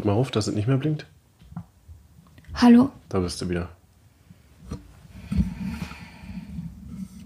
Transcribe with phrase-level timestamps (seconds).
[0.00, 1.04] Drück mal auf, dass es nicht mehr blinkt.
[2.54, 2.90] Hallo?
[3.10, 3.68] Da bist du wieder.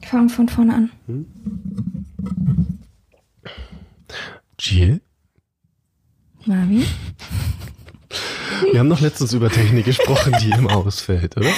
[0.02, 1.27] Ich fange von vorne an.
[4.59, 5.00] Jill?
[6.47, 6.84] Marvin?
[8.73, 11.50] Wir haben doch letztens über Technik gesprochen, die immer ausfällt, oder?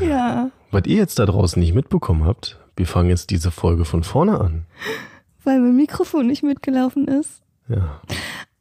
[0.00, 0.50] Ja.
[0.72, 4.40] Was ihr jetzt da draußen nicht mitbekommen habt, wir fangen jetzt diese Folge von vorne
[4.40, 4.66] an.
[5.44, 7.42] Weil mein Mikrofon nicht mitgelaufen ist.
[7.68, 8.00] Ja.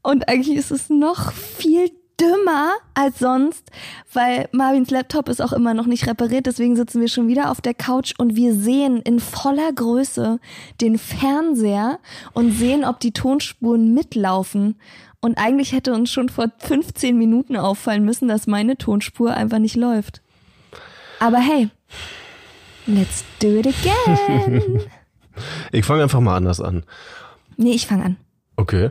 [0.08, 3.70] Und eigentlich ist es noch viel dümmer als sonst,
[4.14, 6.46] weil Marvins Laptop ist auch immer noch nicht repariert.
[6.46, 10.40] Deswegen sitzen wir schon wieder auf der Couch und wir sehen in voller Größe
[10.80, 12.00] den Fernseher
[12.32, 14.80] und sehen, ob die Tonspuren mitlaufen.
[15.20, 19.76] Und eigentlich hätte uns schon vor 15 Minuten auffallen müssen, dass meine Tonspur einfach nicht
[19.76, 20.22] läuft.
[21.20, 21.68] Aber hey,
[22.86, 24.84] let's do it again.
[25.72, 26.84] Ich fange einfach mal anders an.
[27.58, 28.18] nee, ich fange an.
[28.56, 28.90] Okay.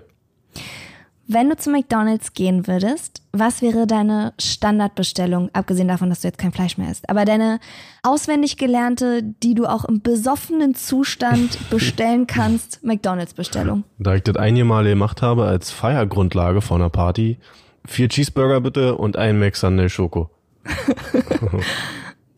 [1.29, 6.39] Wenn du zu McDonald's gehen würdest, was wäre deine Standardbestellung, abgesehen davon, dass du jetzt
[6.39, 7.59] kein Fleisch mehr isst, aber deine
[8.05, 13.83] auswendig gelernte, die du auch im besoffenen Zustand bestellen kannst, McDonald's-Bestellung?
[13.99, 17.39] Da ich das einige Male gemacht habe als Feiergrundlage vor einer Party,
[17.85, 20.31] vier Cheeseburger bitte und ein Mac Sunday Schoko.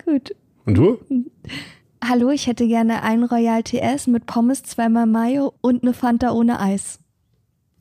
[0.03, 0.35] Gut.
[0.65, 0.99] Und du?
[2.03, 6.59] Hallo, ich hätte gerne ein Royal TS mit Pommes, zweimal Mayo und eine Fanta ohne
[6.59, 6.99] Eis.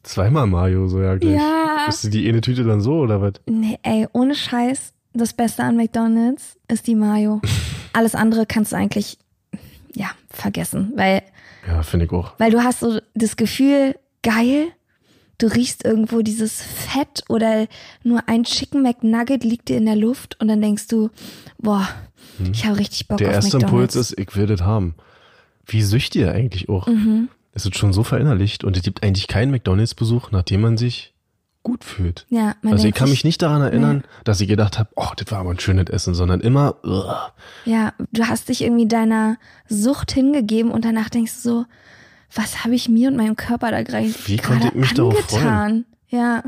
[0.08, 1.36] Zweimal Mayo, so ja gleich.
[1.36, 1.84] Ja.
[1.86, 3.34] Ist die eine Tüte dann so oder was?
[3.46, 7.42] Nee, ey, ohne Scheiß, das Beste an McDonald's ist die Mayo.
[7.92, 9.18] Alles andere kannst du eigentlich,
[9.94, 11.22] ja, vergessen, weil
[11.66, 12.32] Ja, finde ich auch.
[12.38, 14.68] Weil du hast so das Gefühl, geil,
[15.36, 17.66] du riechst irgendwo dieses Fett oder
[18.02, 21.10] nur ein Chicken McNugget liegt dir in der Luft und dann denkst du,
[21.58, 21.86] boah,
[22.50, 23.94] ich habe richtig Bock Der auf erste McDonald's.
[23.94, 24.94] Impuls ist, ich will das haben.
[25.66, 26.86] Wie süchtig eigentlich auch?
[26.86, 27.28] Mhm.
[27.52, 31.14] Es ist schon so verinnerlicht und es gibt eigentlich keinen McDonalds-Besuch, nachdem man sich
[31.62, 32.24] gut fühlt.
[32.30, 35.30] ja, man Also ich kann mich nicht daran erinnern, dass ich gedacht habe, oh, das
[35.30, 37.32] war aber ein schönes Essen, sondern immer, ugh.
[37.64, 39.36] Ja, du hast dich irgendwie deiner
[39.68, 41.64] Sucht hingegeben und danach denkst du so,
[42.34, 45.84] was habe ich mir und meinem Körper da gerade Wie konnte ich mich darauf angetan?
[46.08, 46.44] Ja.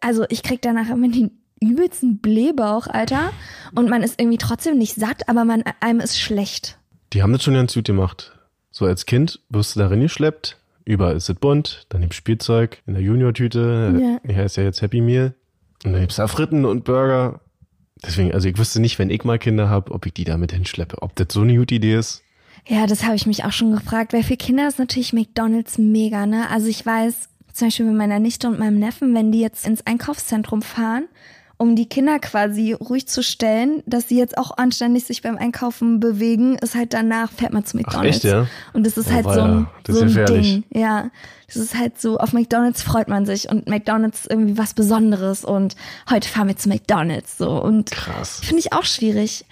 [0.00, 1.30] Also ich krieg danach immer den
[1.60, 3.32] übelsten Blähbauch, Alter.
[3.74, 6.78] Und man ist irgendwie trotzdem nicht satt, aber man, einem ist schlecht.
[7.12, 8.37] die haben das schon ganz gut gemacht.
[8.78, 12.94] So als Kind wirst du darin geschleppt, überall ist es bunt, dann gibt's Spielzeug in
[12.94, 14.32] der Junior-Tüte, Ja.
[14.32, 15.34] hier ist ja jetzt Happy Meal
[15.84, 17.40] und dann gibt's da Fritten und Burger.
[18.06, 21.02] Deswegen, also ich wüsste nicht, wenn ich mal Kinder habe, ob ich die damit hinschleppe.
[21.02, 22.22] Ob das so eine gute Idee ist.
[22.68, 26.24] Ja, das habe ich mich auch schon gefragt, weil für Kinder ist natürlich McDonalds mega,
[26.26, 26.48] ne?
[26.48, 29.84] Also ich weiß, zum Beispiel mit meiner Nichte und meinem Neffen, wenn die jetzt ins
[29.88, 31.08] Einkaufszentrum fahren,
[31.58, 35.98] um die Kinder quasi ruhig zu stellen, dass sie jetzt auch anständig sich beim Einkaufen
[36.00, 38.16] bewegen, ist halt danach fährt man zu McDonalds.
[38.18, 38.46] echt, ja?
[38.72, 40.52] Und das ist Oh, halt so ein, Das so ist ein gefährlich.
[40.52, 40.64] Ding.
[40.72, 41.10] Ja,
[41.48, 45.44] das ist halt so, auf McDonalds freut man sich und McDonalds ist irgendwie was Besonderes
[45.44, 45.74] und
[46.08, 48.40] heute fahren wir zu McDonalds so und Krass.
[48.42, 49.44] Finde ich auch schwierig.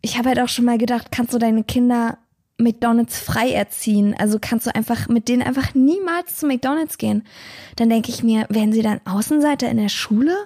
[0.00, 2.18] Ich habe halt auch schon mal gedacht, kannst du deine Kinder
[2.58, 4.14] McDonalds frei erziehen?
[4.16, 7.24] Also kannst du einfach mit denen einfach niemals zu McDonalds gehen?
[7.76, 10.36] Dann denke ich mir, werden sie dann Außenseiter in der Schule?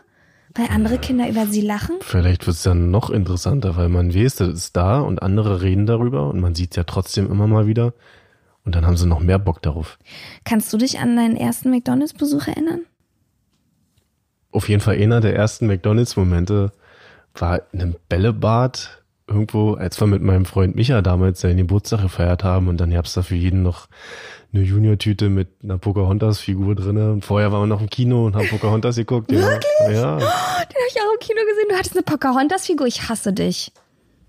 [0.57, 1.97] Weil andere Kinder über sie lachen?
[2.01, 6.31] Vielleicht wird's dann noch interessanter, weil man weiß, das ist da und andere reden darüber
[6.31, 7.93] und man sieht ja trotzdem immer mal wieder.
[8.65, 9.99] Und dann haben sie noch mehr Bock darauf.
[10.45, 12.81] Kannst du dich an deinen ersten McDonalds-Besuch erinnern?
[14.51, 16.73] Auf jeden Fall einer der ersten McDonalds-Momente
[17.35, 22.45] war in einem Bällebad irgendwo, als wir mit meinem Freund Micha damals seinen Geburtstag gefeiert
[22.45, 23.89] haben und dann gab's da für jeden noch
[24.53, 28.49] eine Junior-Tüte mit einer Pocahontas-Figur drinne und vorher waren wir noch im Kino und haben
[28.49, 29.31] Pocahontas geguckt.
[29.31, 29.39] Ja.
[29.39, 29.97] Wirklich?
[29.97, 30.17] Ja.
[30.17, 31.67] Den habe ich auch im Kino gesehen.
[31.69, 32.87] Du hattest eine Pocahontas-Figur.
[32.87, 33.73] Ich hasse dich.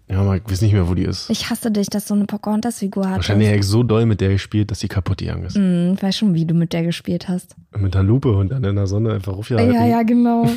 [0.09, 1.29] Ja, aber ich weiß nicht mehr, wo die ist.
[1.29, 3.17] Ich hasse dich, dass du eine Pocahontas-Figur hattest.
[3.17, 5.55] Wahrscheinlich habe ich so doll mit der gespielt, dass sie kaputt gegangen ist.
[5.55, 7.55] Hm, ich weiß schon, wie du mit der gespielt hast.
[7.75, 9.73] Mit einer Lupe und dann in der Sonne einfach aufgehalten.
[9.73, 10.47] Ja, ja, genau.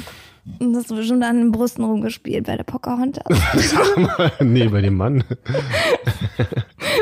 [0.59, 3.25] Und hast du bestimmt an den Brüsten rumgespielt bei der Pocahontas.
[3.57, 5.25] Sag mal, nee, bei dem Mann.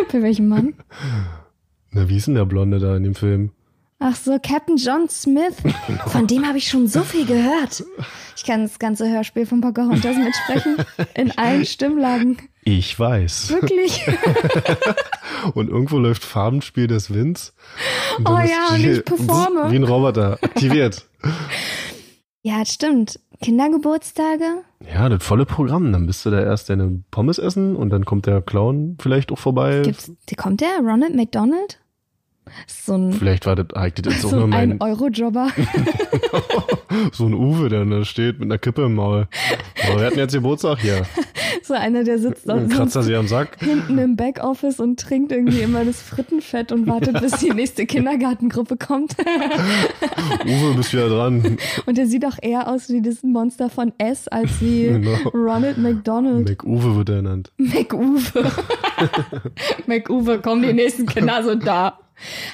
[0.09, 0.75] Für welchen Mann?
[1.99, 3.51] Na, wie ist denn der Blonde da in dem Film?
[3.99, 5.57] Ach so, Captain John Smith.
[6.07, 7.83] Von dem habe ich schon so viel gehört.
[8.37, 10.77] Ich kann das ganze Hörspiel von Pocahontas mitsprechen.
[11.15, 12.39] In allen Stimmlagen.
[12.63, 13.51] Ich weiß.
[13.51, 14.07] Wirklich.
[15.55, 17.53] Und irgendwo läuft Farbenspiel des Winds.
[18.21, 19.71] Oh ja, und ich performe.
[19.73, 20.39] Wie ein Roboter.
[20.43, 21.07] Aktiviert.
[22.43, 23.19] Ja, stimmt.
[23.41, 24.63] Kindergeburtstage?
[24.93, 25.93] Ja, das volle Programm.
[25.93, 29.39] Dann bist du da erst deine Pommes essen und dann kommt der Clown vielleicht auch
[29.39, 29.83] vorbei.
[29.85, 30.79] Gibt's, kommt der?
[30.79, 31.79] Ronald McDonald?
[32.67, 35.49] So ein, Vielleicht war das, eigentlich das so nur ein mein, Euro-Jobber.
[37.13, 39.29] so ein Uwe, der da steht mit einer Kippe im Maul.
[39.87, 41.03] Aber wir hatten jetzt Geburtstag hier.
[41.63, 43.59] so einer, der sitzt da kratzt er sich am Sack.
[43.61, 48.77] hinten im Backoffice und trinkt irgendwie immer das Frittenfett und wartet, bis die nächste Kindergartengruppe
[48.77, 49.17] kommt.
[50.47, 51.59] Uwe, bist wieder dran.
[51.87, 55.17] Und der sieht auch eher aus wie das Monster von S als wie Genau.
[55.35, 56.49] Ronald McDonald.
[56.49, 57.53] McUwe wird er genannt.
[57.59, 58.51] McUwe.
[59.87, 61.99] McUwe, kommen die nächsten Kinder sind da.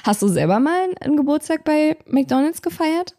[0.03, 3.15] Hast du selber mal einen Geburtstag bei McDonalds gefeiert?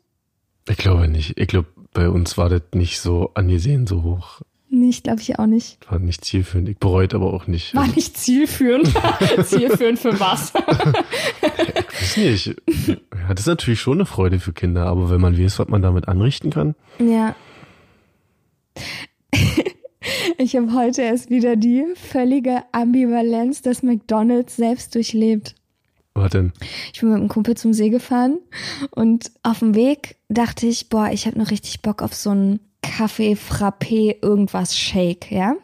[0.69, 1.39] Ich glaube nicht.
[1.39, 4.41] Ich glaube, bei uns war das nicht so angesehen, so hoch.
[4.69, 5.79] Nee, ich glaube ich auch nicht.
[5.89, 6.69] War nicht zielführend.
[6.69, 7.75] Ich bereut aber auch nicht.
[7.75, 8.93] War nicht zielführend.
[9.45, 10.53] zielführend für was?
[11.99, 12.47] Ich weiß nicht.
[12.87, 15.83] Ja, das ist natürlich schon eine Freude für Kinder, aber wenn man weiß, was man
[15.83, 16.75] damit anrichten kann.
[16.99, 17.35] Ja.
[20.39, 25.57] Ich habe heute erst wieder die völlige Ambivalenz des McDonalds selbst durchlebt.
[26.17, 26.53] Was denn?
[26.93, 28.39] Ich bin mit einem Kumpel zum See gefahren
[28.91, 32.61] und auf dem Weg dachte ich, boah, ich habe noch richtig Bock auf so einen
[32.83, 35.57] Kaffee, Frappé, irgendwas Shake, ja?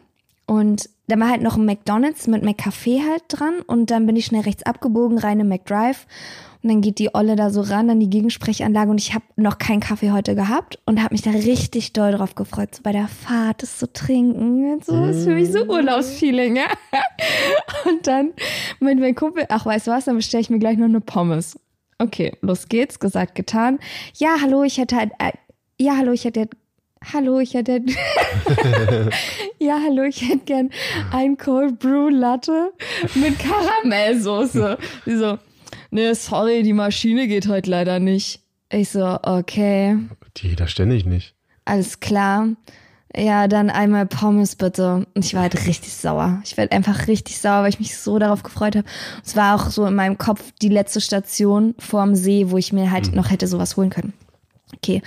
[0.45, 4.25] Und da war halt noch ein McDonalds mit McCafé halt dran und dann bin ich
[4.25, 6.05] schnell rechts abgebogen, rein in McDrive
[6.63, 9.57] und dann geht die Olle da so ran an die Gegensprechanlage und ich habe noch
[9.57, 13.09] keinen Kaffee heute gehabt und habe mich da richtig doll drauf gefreut, so bei der
[13.09, 14.79] Fahrt das zu trinken.
[14.81, 16.67] So, das ist für mich so Urlaubsfeeling, ja.
[17.85, 18.31] Und dann
[18.79, 21.59] meint mein Kumpel, ach weißt du was, dann bestelle ich mir gleich noch eine Pommes.
[21.99, 23.79] Okay, los geht's, gesagt, getan.
[24.15, 25.33] Ja, hallo, ich hätte halt, äh,
[25.77, 26.47] ja, hallo, ich hätte,
[27.11, 27.81] hallo, ich hätte,
[29.59, 30.69] ja, hallo, ich hätte gern
[31.11, 32.71] ein Cold Brew Latte
[33.15, 34.77] mit Karamellsoße.
[35.05, 35.37] Sie so,
[35.91, 38.41] ne, sorry, die Maschine geht heute leider nicht.
[38.71, 39.97] Ich so, okay,
[40.37, 41.35] Die geht da ständig nicht.
[41.65, 42.47] alles klar.
[43.15, 45.05] Ja, dann einmal Pommes bitte.
[45.13, 46.41] Und ich war halt richtig sauer.
[46.45, 48.87] Ich war halt einfach richtig sauer, weil ich mich so darauf gefreut habe.
[49.23, 52.89] Es war auch so in meinem Kopf die letzte Station vorm See, wo ich mir
[52.89, 54.13] halt noch hätte sowas holen können.
[54.75, 55.01] Okay,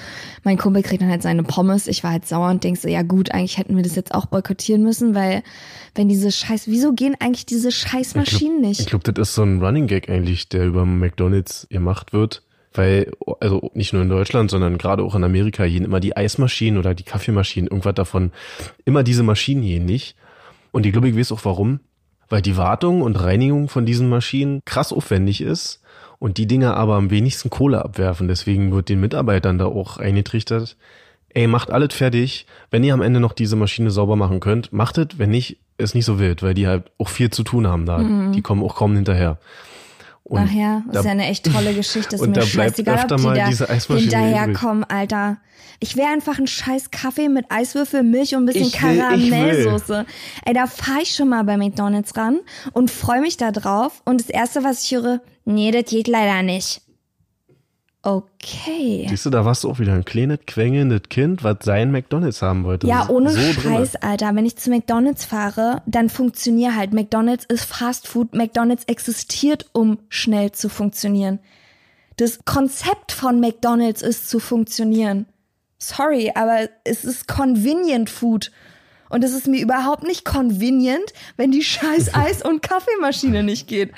[0.45, 1.87] mein Kumpel kriegt dann halt seine Pommes.
[1.87, 4.27] Ich war halt sauer und denk so, ja gut, eigentlich hätten wir das jetzt auch
[4.27, 5.43] boykottieren müssen, weil
[5.95, 8.91] wenn diese Scheiß, wieso gehen eigentlich diese scheiß Maschinen Ich nicht?
[8.91, 12.43] glaube, das ist so ein Running Gag eigentlich, der über McDonalds gemacht wird.
[12.73, 13.11] Weil,
[13.41, 16.95] also nicht nur in Deutschland, sondern gerade auch in Amerika gehen immer die Eismaschinen oder
[16.95, 18.33] die Kaffeemaschinen, irgendwas davon,
[18.85, 20.15] immer diese Maschinen gehen nicht.
[20.73, 21.81] Und ich glaube, ich weiß auch warum.
[22.29, 25.81] Weil die Wartung und Reinigung von diesen Maschinen krass aufwendig ist
[26.19, 28.29] und die Dinger aber am wenigsten Kohle abwerfen.
[28.29, 30.77] Deswegen wird den Mitarbeitern da auch eingetrichtert,
[31.31, 32.47] ey, macht alles fertig.
[32.71, 35.19] Wenn ihr am Ende noch diese Maschine sauber machen könnt, macht es.
[35.19, 37.99] Wenn nicht, ist nicht so wild, weil die halt auch viel zu tun haben da.
[38.33, 39.39] Die kommen auch kaum hinterher.
[40.29, 42.17] Und Ach ja, das da- ist ja eine echt tolle Geschichte.
[42.17, 45.37] Ist und mir da bleibt scheißegal, öfter ob die mal da diese Eismaschine hinterherkommen, Alter.
[45.79, 48.73] Ich wäre einfach ein scheiß Kaffee mit Eiswürfel, Milch und ein bisschen.
[48.73, 50.05] Karamellsoße.
[50.45, 52.41] Ey, da fahr ich schon mal bei McDonalds ran
[52.73, 54.03] und freue mich da drauf.
[54.05, 56.81] Und das Erste, was ich höre, nee, das geht leider nicht.
[58.07, 59.05] Okay.
[59.09, 62.63] Siehst du, da warst du auch wieder ein kleines, quengelndes Kind, was sein McDonalds haben
[62.63, 62.87] wollte.
[62.87, 63.41] Ja, ohne so.
[63.41, 64.33] Scheiß, Alter.
[64.37, 66.93] Wenn ich zu McDonalds fahre, dann funktionier halt.
[66.93, 68.33] McDonalds ist Fast Food.
[68.33, 71.41] McDonalds existiert, um schnell zu funktionieren.
[72.17, 75.27] Das Konzept von McDonalds ist zu funktionieren.
[75.79, 78.53] Sorry, aber es ist convenient Food.
[79.09, 83.91] Und es ist mir überhaupt nicht convenient, wenn die scheiß Eis- und Kaffeemaschine nicht geht.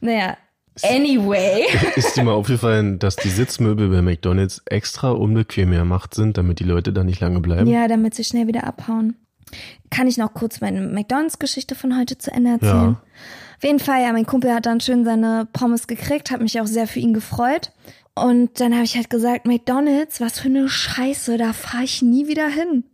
[0.00, 0.36] Naja,
[0.82, 1.64] anyway.
[1.96, 6.64] Ist dir mal aufgefallen, dass die Sitzmöbel bei McDonalds extra unbequem gemacht sind, damit die
[6.64, 7.68] Leute da nicht lange bleiben?
[7.68, 9.16] Ja, damit sie schnell wieder abhauen.
[9.90, 12.92] Kann ich noch kurz meine McDonalds-Geschichte von heute zu Ende erzählen?
[12.92, 13.02] Ja.
[13.58, 16.66] Auf jeden Fall, ja, mein Kumpel hat dann schön seine Pommes gekriegt, hat mich auch
[16.66, 17.70] sehr für ihn gefreut.
[18.14, 22.26] Und dann habe ich halt gesagt, McDonalds, was für eine Scheiße, da fahre ich nie
[22.26, 22.84] wieder hin.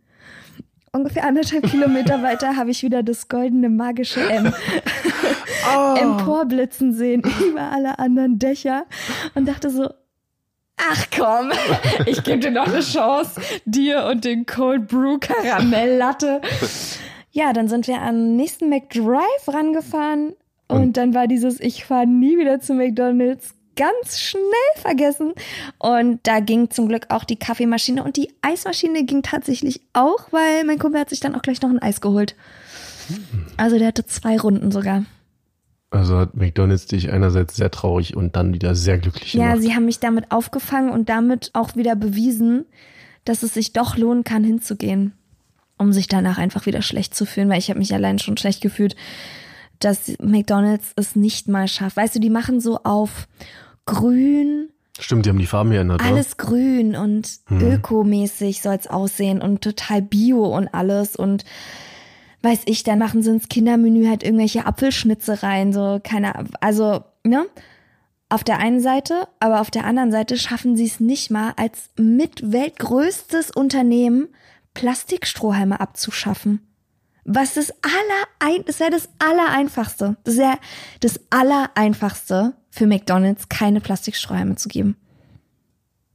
[0.91, 4.53] Ungefähr anderthalb Kilometer weiter habe ich wieder das goldene magische M
[5.97, 8.85] emporblitzen sehen über alle anderen Dächer
[9.35, 9.89] und dachte so,
[10.77, 11.51] ach komm,
[12.05, 16.41] ich gebe dir noch eine Chance, dir und den Cold Brew Karamelllatte.
[17.31, 20.33] Ja, dann sind wir am nächsten McDrive rangefahren
[20.67, 24.43] und dann war dieses Ich fahre nie wieder zu McDonalds ganz schnell
[24.75, 25.33] vergessen.
[25.77, 30.65] Und da ging zum Glück auch die Kaffeemaschine und die Eismaschine ging tatsächlich auch, weil
[30.65, 32.35] mein Kumpel hat sich dann auch gleich noch ein Eis geholt.
[33.57, 35.05] Also der hatte zwei Runden sogar.
[35.91, 39.61] Also hat McDonalds dich einerseits sehr traurig und dann wieder sehr glücklich Ja, gemacht.
[39.63, 42.65] sie haben mich damit aufgefangen und damit auch wieder bewiesen,
[43.25, 45.13] dass es sich doch lohnen kann, hinzugehen,
[45.77, 48.61] um sich danach einfach wieder schlecht zu fühlen, weil ich habe mich allein schon schlecht
[48.61, 48.95] gefühlt,
[49.79, 51.97] dass McDonald's es nicht mal schafft.
[51.97, 53.27] Weißt du, die machen so auf
[53.85, 54.69] grün,
[54.99, 56.11] Stimmt, die haben die Farben geändert, oder?
[56.11, 61.45] alles grün und ökomäßig soll's aussehen und total bio und alles und
[62.41, 67.45] weiß ich, dann machen sie ins Kindermenü halt irgendwelche Apfelschnitze rein, so keine, also, ne?
[68.31, 71.89] Auf der einen Seite, aber auf der anderen Seite schaffen sie es nicht mal, als
[71.97, 74.27] mit weltgrößtes Unternehmen
[74.75, 76.61] Plastikstrohhalme abzuschaffen.
[77.25, 80.17] Was das aller, das wäre das Allereinfachste.
[80.23, 80.57] Das wäre
[80.99, 84.95] das Allereinfachste für McDonalds, keine Plastikstrohhalme zu geben.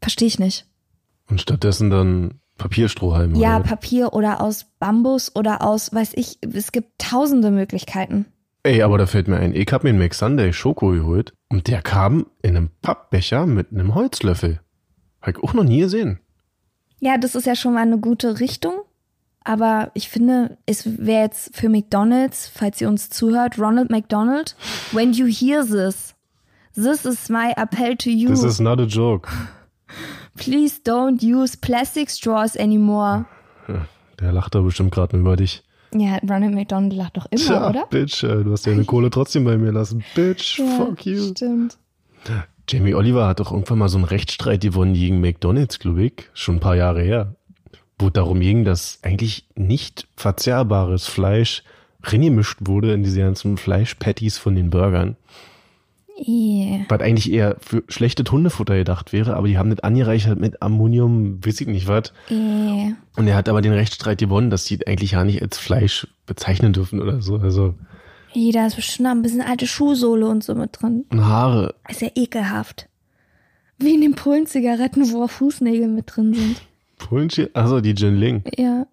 [0.01, 0.67] Verstehe ich nicht.
[1.29, 3.39] Und stattdessen dann Papierstrohhalme.
[3.39, 3.65] Ja, oder?
[3.65, 8.27] Papier oder aus Bambus oder aus, weiß ich, es gibt tausende Möglichkeiten.
[8.63, 11.83] Ey, aber da fällt mir ein, ich hab mir einen McSunday Schoko geholt und der
[11.83, 14.61] kam in einem Pappbecher mit einem Holzlöffel.
[15.21, 16.21] Hab ich auch noch nie gesehen.
[17.01, 18.75] Ja, das ist ja schon mal eine gute Richtung.
[19.45, 24.57] Aber ich finde, es wäre jetzt für McDonalds, falls ihr uns zuhört, Ronald McDonald,
[24.93, 26.15] when you hear this,
[26.75, 28.31] this is my appeal to you.
[28.31, 29.29] This is not a joke.
[30.37, 33.25] Please don't use plastic straws anymore.
[34.21, 35.63] Der lacht da bestimmt gerade über dich.
[35.93, 37.87] Ja, Ronald McDonald lacht doch immer, Tja, oder?
[37.87, 40.05] Bitch, äh, du hast deine Kohle trotzdem bei mir lassen.
[40.15, 41.31] Bitch, Ja, fuck you.
[41.31, 41.79] Stimmt.
[42.69, 46.31] Jamie Oliver hat doch irgendwann mal so einen Rechtsstreit gewonnen gegen McDonalds, glaube ich.
[46.33, 47.35] Schon ein paar Jahre her.
[47.99, 51.63] Wo darum ging, dass eigentlich nicht verzehrbares Fleisch
[52.03, 55.17] reingemischt wurde in diese ganzen Fleischpatties von den Burgern.
[56.17, 56.85] Yeah.
[56.89, 61.45] Was eigentlich eher für schlechtes Hundefutter gedacht wäre, aber die haben das angereichert mit Ammonium,
[61.45, 62.13] weiß ich nicht was.
[62.31, 62.93] Yeah.
[63.17, 66.73] Und er hat aber den Rechtsstreit gewonnen, dass die eigentlich ja nicht als Fleisch bezeichnen
[66.73, 67.37] dürfen oder so.
[67.39, 67.75] Also
[68.53, 71.05] da ist bestimmt noch ein bisschen alte Schuhsohle und so mit drin.
[71.15, 71.75] Haare.
[71.89, 72.89] Ist ja ekelhaft.
[73.79, 76.63] Wie in den Polen-Zigaretten, wo auch Fußnägel mit drin sind.
[76.99, 78.43] Pulchi, also die Jinling.
[78.57, 78.87] Ja,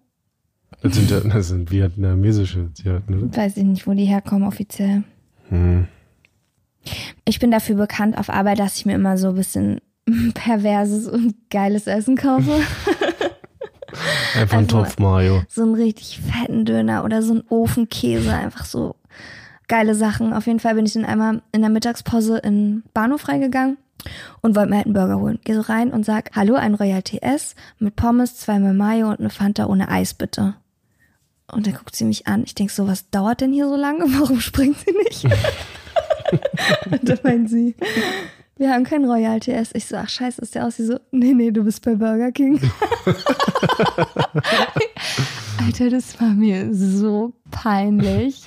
[0.82, 3.36] Das sind, ja, das sind vietnamesische Zigaretten, ne?
[3.36, 5.04] weiß ich nicht, wo die herkommen offiziell.
[5.48, 5.86] Hm.
[7.24, 9.80] Ich bin dafür bekannt auf Arbeit, dass ich mir immer so ein bisschen
[10.34, 12.50] perverses und geiles Essen kaufe.
[14.34, 15.42] Einfach ein Also- Topf Mayo.
[15.48, 18.96] so einen richtig fetten Döner oder so einen Ofenkäse, einfach so
[19.68, 20.32] geile Sachen.
[20.32, 23.76] Auf jeden Fall bin ich dann einmal in der Mittagspause in den Bahnhof reingegangen
[24.40, 25.38] und wollte mir halt einen Burger holen.
[25.44, 29.30] Geh so rein und sag, hallo, ein Royal TS mit Pommes, zweimal Mayo und eine
[29.30, 30.54] Fanta ohne Eis, bitte.
[31.50, 32.44] Und dann guckt sie mich an.
[32.44, 34.04] Ich denk so, was dauert denn hier so lange?
[34.18, 35.26] Warum springt sie nicht?
[36.90, 37.74] und dann meint sie,
[38.56, 39.70] wir haben kein Royal TS.
[39.74, 40.76] Ich so, ach scheiße, ist der aus?
[40.76, 42.60] Sie so, nee, nee, du bist bei Burger King.
[45.64, 48.42] Alter, das war mir so peinlich.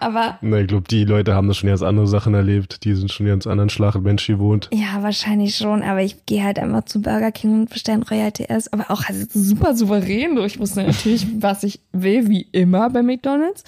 [0.00, 2.84] Aber Na, ich glaube, die Leute haben das schon ganz andere Sachen erlebt.
[2.84, 4.70] Die sind schon ganz anderen Schlag Mensch gewohnt.
[4.72, 5.82] ja, wahrscheinlich schon.
[5.82, 8.72] Aber ich gehe halt einfach zu Burger King und bestelle einen Royal TS.
[8.72, 10.38] Aber auch also super souverän.
[10.38, 13.64] Ich wusste natürlich, was ich will, wie immer bei McDonalds.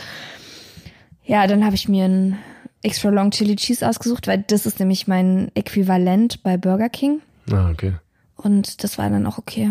[1.24, 2.38] Ja, dann habe ich mir einen
[2.86, 7.20] extra long Chili Cheese ausgesucht, weil das ist nämlich mein Äquivalent bei Burger King.
[7.50, 7.94] Ah, okay.
[8.36, 9.70] Und das war dann auch okay.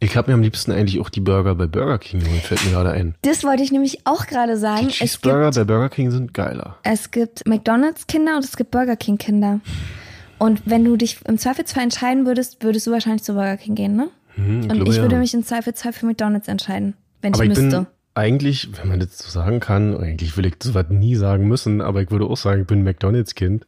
[0.00, 2.70] Ich habe mir am liebsten eigentlich auch die Burger bei Burger King geholt, fällt mir
[2.72, 3.14] gerade ein.
[3.22, 4.86] Das wollte ich nämlich auch gerade Die sagen.
[4.88, 6.76] Es gibt Cheeseburger bei Burger King sind geiler.
[6.84, 9.60] Es gibt McDonalds-Kinder und es gibt Burger King-Kinder.
[10.38, 13.96] Und wenn du dich im Zweifelsfall entscheiden würdest, würdest du wahrscheinlich zu Burger King gehen,
[13.96, 14.08] ne?
[14.36, 15.02] Hm, Und glaube, ich ja.
[15.02, 17.76] würde mich im Zweifelsfall für McDonalds entscheiden, wenn aber ich ich müsste.
[17.78, 17.86] bin
[18.18, 22.02] eigentlich, wenn man das so sagen kann, eigentlich will ich sowas nie sagen müssen, aber
[22.02, 23.66] ich würde auch sagen, ich bin ein McDonalds-Kind.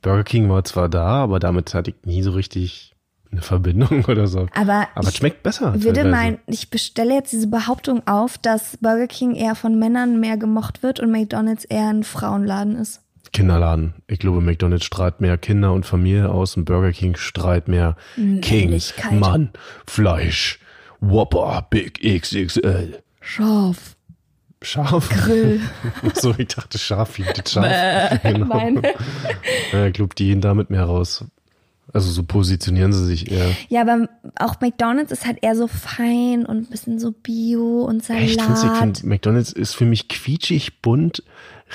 [0.00, 2.94] Burger King war zwar da, aber damit hatte ich nie so richtig
[3.30, 4.46] eine Verbindung oder so.
[4.54, 5.82] Aber, Aber es schmeckt besser.
[5.82, 10.36] würde mein, ich bestelle jetzt diese Behauptung auf, dass Burger King eher von Männern mehr
[10.36, 13.02] gemocht wird und McDonalds eher ein Frauenladen ist.
[13.32, 13.94] Kinderladen.
[14.06, 18.40] Ich glaube, McDonalds strahlt mehr Kinder und Familie aus und Burger King strahlt mehr King,
[18.40, 19.18] Männlichkeit.
[19.18, 19.50] Mann,
[19.86, 20.60] Fleisch,
[21.00, 23.02] Whopper, Big XXL.
[23.20, 23.96] Scharf.
[24.62, 25.08] Scharf.
[25.08, 25.60] Grill.
[26.14, 28.22] so, ich dachte Schaf, das Schaf.
[28.22, 28.46] Genau.
[28.46, 28.82] Nein.
[29.72, 31.24] Ja, ich glaube, die gehen damit mehr raus.
[31.92, 33.50] Also so positionieren sie sich eher.
[33.68, 34.08] Ja, aber
[34.38, 38.22] auch McDonalds ist halt eher so fein und ein bisschen so Bio und Salat.
[38.22, 41.22] Echt, ich find, McDonalds ist für mich quietschig, bunt,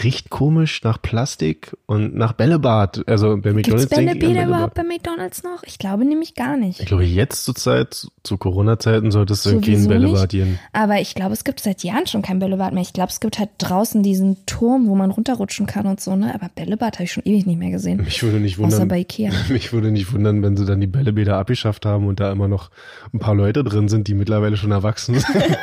[0.01, 3.03] riecht komisch nach Plastik und nach Bällebad.
[3.07, 4.73] Also bei Gibt's McDonalds an Bällebäder überhaupt Bällebad.
[4.75, 5.63] bei McDonalds noch?
[5.63, 6.79] Ich glaube nämlich gar nicht.
[6.79, 10.29] Ich glaube, jetzt zur Zeit, zu, Corona-Zeiten, sollte es irgendwie ein Sowieso Bällebad nicht.
[10.31, 10.59] gehen.
[10.71, 12.81] Aber ich glaube, es gibt seit Jahren schon kein Bällebad mehr.
[12.81, 16.33] Ich glaube, es gibt halt draußen diesen Turm, wo man runterrutschen kann und so, ne?
[16.33, 17.97] Aber Bällebad habe ich schon ewig nicht mehr gesehen.
[18.03, 19.31] Mich würde nicht Außer wundern, bei Ikea.
[19.49, 22.71] mich würde nicht wundern, wenn sie dann die Bällebäder abgeschafft haben und da immer noch
[23.13, 25.25] ein paar Leute drin sind, die mittlerweile schon erwachsen sind.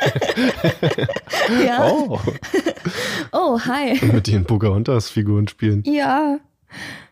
[1.65, 1.91] Ja.
[1.91, 2.19] Oh,
[3.33, 3.99] Oh, hi.
[4.27, 5.83] Mit den Pocahontas-Figuren spielen.
[5.85, 6.37] Ja.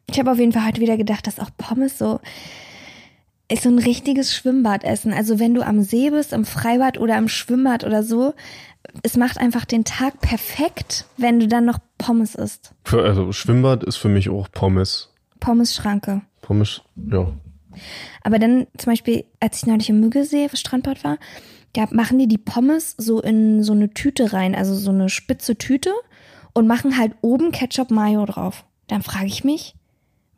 [0.09, 2.19] Ich habe auf jeden Fall heute wieder gedacht, dass auch Pommes so
[3.51, 5.11] ist so ein richtiges Schwimmbadessen.
[5.11, 8.35] Also wenn du am See bist, im Freibad oder im Schwimmbad oder so,
[9.01, 12.75] es macht einfach den Tag perfekt, wenn du dann noch Pommes isst.
[12.83, 15.09] Für, also Schwimmbad ist für mich auch Pommes.
[15.39, 16.21] Pommes-Schranke.
[16.41, 17.31] Pommes, ja.
[18.21, 21.17] Aber dann zum Beispiel, als ich neulich im Müggelsee auf Strandbad war,
[21.73, 25.55] da machen die die Pommes so in so eine Tüte rein, also so eine spitze
[25.55, 25.91] Tüte
[26.53, 28.65] und machen halt oben Ketchup Mayo drauf.
[28.87, 29.75] Dann frage ich mich,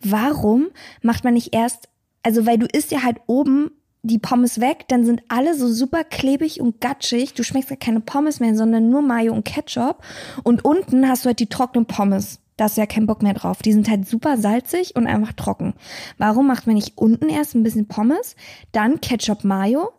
[0.01, 0.68] warum
[1.01, 1.89] macht man nicht erst,
[2.24, 3.72] also weil du isst ja halt oben
[4.03, 7.34] die Pommes weg, dann sind alle so super klebig und gatschig.
[7.34, 10.03] Du schmeckst ja keine Pommes mehr, sondern nur Mayo und Ketchup.
[10.44, 12.39] Und unten hast du halt die trockenen Pommes.
[12.58, 13.62] Da hast du ja keinen Bock mehr drauf.
[13.62, 15.74] Die sind halt super salzig und einfach trocken.
[16.18, 18.36] Warum macht man nicht unten erst ein bisschen Pommes,
[18.72, 19.91] dann Ketchup Mayo,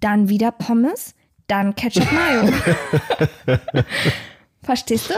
[0.00, 1.14] dann wieder Pommes,
[1.46, 2.50] dann Ketchup Mayo?
[4.62, 5.14] Verstehst du?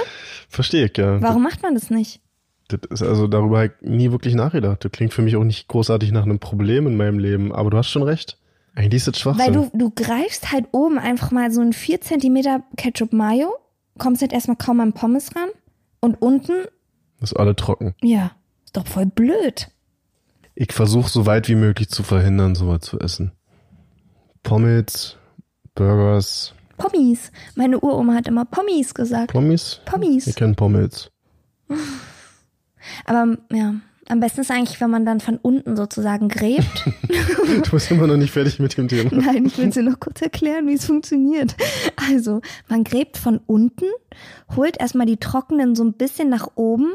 [0.48, 1.20] Verstehe ich, ja.
[1.20, 2.20] Warum macht man das nicht?
[2.68, 4.84] Das ist also darüber habe ich nie wirklich nachgedacht.
[4.84, 7.76] Das klingt für mich auch nicht großartig nach einem Problem in meinem Leben, aber du
[7.76, 8.38] hast schon recht.
[8.74, 9.44] Eigentlich ist das Schwachsinn.
[9.44, 13.52] Weil du, du greifst halt oben einfach mal so ein 4 cm Ketchup Mayo,
[13.98, 15.50] kommst halt erstmal kaum an Pommes ran
[16.00, 16.52] und unten,
[17.20, 17.94] ist alle trocken.
[18.02, 18.32] ja,
[18.64, 19.68] ist doch voll blöd.
[20.54, 23.32] Ich versuche so weit wie möglich zu verhindern, sowas zu essen.
[24.42, 25.16] Pommes,
[25.74, 27.30] Burgers, Pommes.
[27.54, 29.32] Meine Uroma hat immer Pommes gesagt.
[29.32, 29.80] Pommes.
[29.84, 30.26] Pommes.
[30.26, 31.10] Ich kenne Pommes.
[33.04, 33.74] Aber ja,
[34.08, 36.84] am besten ist eigentlich, wenn man dann von unten sozusagen gräbt.
[37.64, 39.10] Du bist immer noch nicht fertig mit dem Thema.
[39.12, 41.54] Nein, ich will dir noch kurz erklären, wie es funktioniert.
[42.08, 43.84] Also, man gräbt von unten,
[44.56, 46.92] holt erstmal die trockenen so ein bisschen nach oben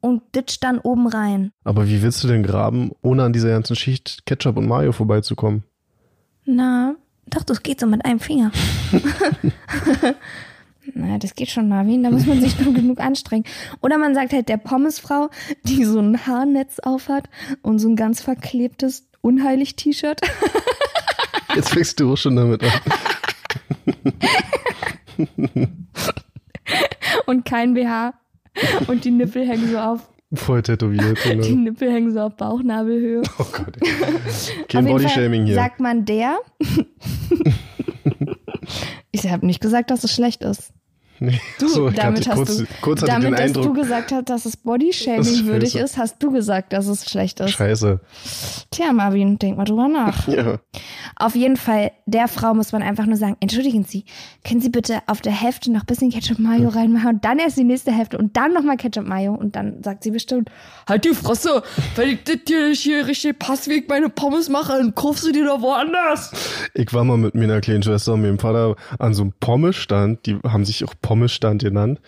[0.00, 1.52] und ditcht dann oben rein.
[1.64, 5.64] Aber wie willst du denn graben, ohne an dieser ganzen Schicht Ketchup und Mayo vorbeizukommen?
[6.46, 6.96] Na,
[7.30, 8.52] doch, das geht so mit einem Finger.
[10.94, 12.02] Na, das geht schon, Marvin.
[12.02, 13.44] Da muss man sich nur genug anstrengen.
[13.80, 15.30] Oder man sagt halt der Pommesfrau,
[15.64, 17.28] die so ein Haarnetz aufhat
[17.62, 20.20] und so ein ganz verklebtes Unheilig-T-Shirt.
[21.54, 22.70] Jetzt fängst du auch schon damit an.
[27.26, 28.14] und kein BH.
[28.88, 31.18] Und die Nippel hängen so auf, Voll tätowiert.
[31.24, 31.46] die Genau.
[31.56, 33.22] Nippel hängen so auf Bauchnabelhöhe.
[33.38, 33.76] Oh Gott.
[34.68, 35.56] Kein Bodyshaming hier.
[35.56, 36.38] Sagt man der?
[39.10, 40.72] ich habe nicht gesagt, dass es schlecht ist.
[41.20, 41.40] Nee.
[41.58, 45.46] Du, so, damit hast kurz, du, kurz damit, dass du gesagt hast, dass es Bodyshaming
[45.46, 47.50] würdig ist, hast du gesagt, dass es schlecht ist.
[47.50, 48.00] Scheiße.
[48.70, 50.28] Tja, Marvin, denk mal drüber nach.
[50.40, 50.60] Ja.
[51.16, 54.04] Auf jeden Fall, der Frau muss man einfach nur sagen, entschuldigen Sie,
[54.46, 57.58] können Sie bitte auf der Hälfte noch ein bisschen Ketchup Mayo reinmachen und dann erst
[57.58, 60.50] die nächste Hälfte und dann nochmal Ketchup Mayo und dann sagt sie bestimmt,
[60.88, 61.62] Halt die Fresse,
[61.94, 65.42] wenn ich das hier nicht hier richtig Passweg meine Pommes mache, dann kaufst du die
[65.42, 66.32] doch woanders.
[66.74, 70.38] Ich war mal mit meiner kleinen Schwester und meinem Vater an so einem Pommesstand, die
[70.44, 72.00] haben sich auch Pommesstand genannt.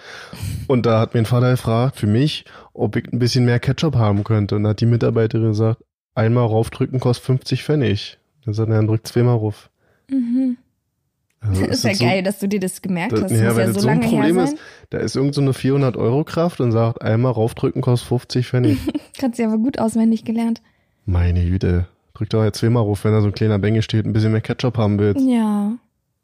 [0.69, 4.23] Und da hat mein Vater gefragt für mich, ob ich ein bisschen mehr Ketchup haben
[4.23, 4.55] könnte.
[4.55, 5.83] Und da hat die Mitarbeiterin gesagt,
[6.15, 8.19] einmal raufdrücken kostet 50 Pfennig.
[8.45, 9.71] Dann sagt er, dann drückt zweimal rauf.
[10.09, 10.57] mhm.
[11.41, 13.33] Also ist ja das so- geil, dass du dir das gemerkt Das, hast.
[13.33, 14.57] ja, muss weil ja das so so ein lange Problem her ist,
[14.91, 18.79] da ist irgend so eine 400 Euro Kraft und sagt, einmal raufdrücken kostet 50 Pfennig.
[19.19, 20.63] Kannst du aber gut auswendig gelernt.
[21.05, 24.13] Meine Güte, drück doch jetzt zweimal rauf, wenn da so ein kleiner Bänge steht, ein
[24.13, 25.27] bisschen mehr Ketchup haben willst.
[25.27, 25.73] Ja.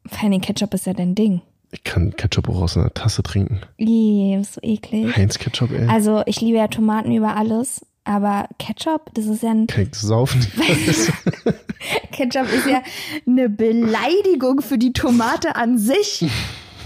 [0.07, 1.41] Vor allem Ketchup ist ja dein Ding.
[1.71, 3.61] Ich kann Ketchup auch aus einer Tasse trinken.
[3.77, 5.15] Ih, ist so eklig.
[5.17, 5.87] Heinz Ketchup, ey.
[5.89, 10.41] Also ich liebe ja Tomaten über alles, aber Ketchup, das ist ja ein das saufen?
[12.13, 12.83] Ketchup ist ja
[13.27, 16.25] eine Beleidigung für die Tomate an sich.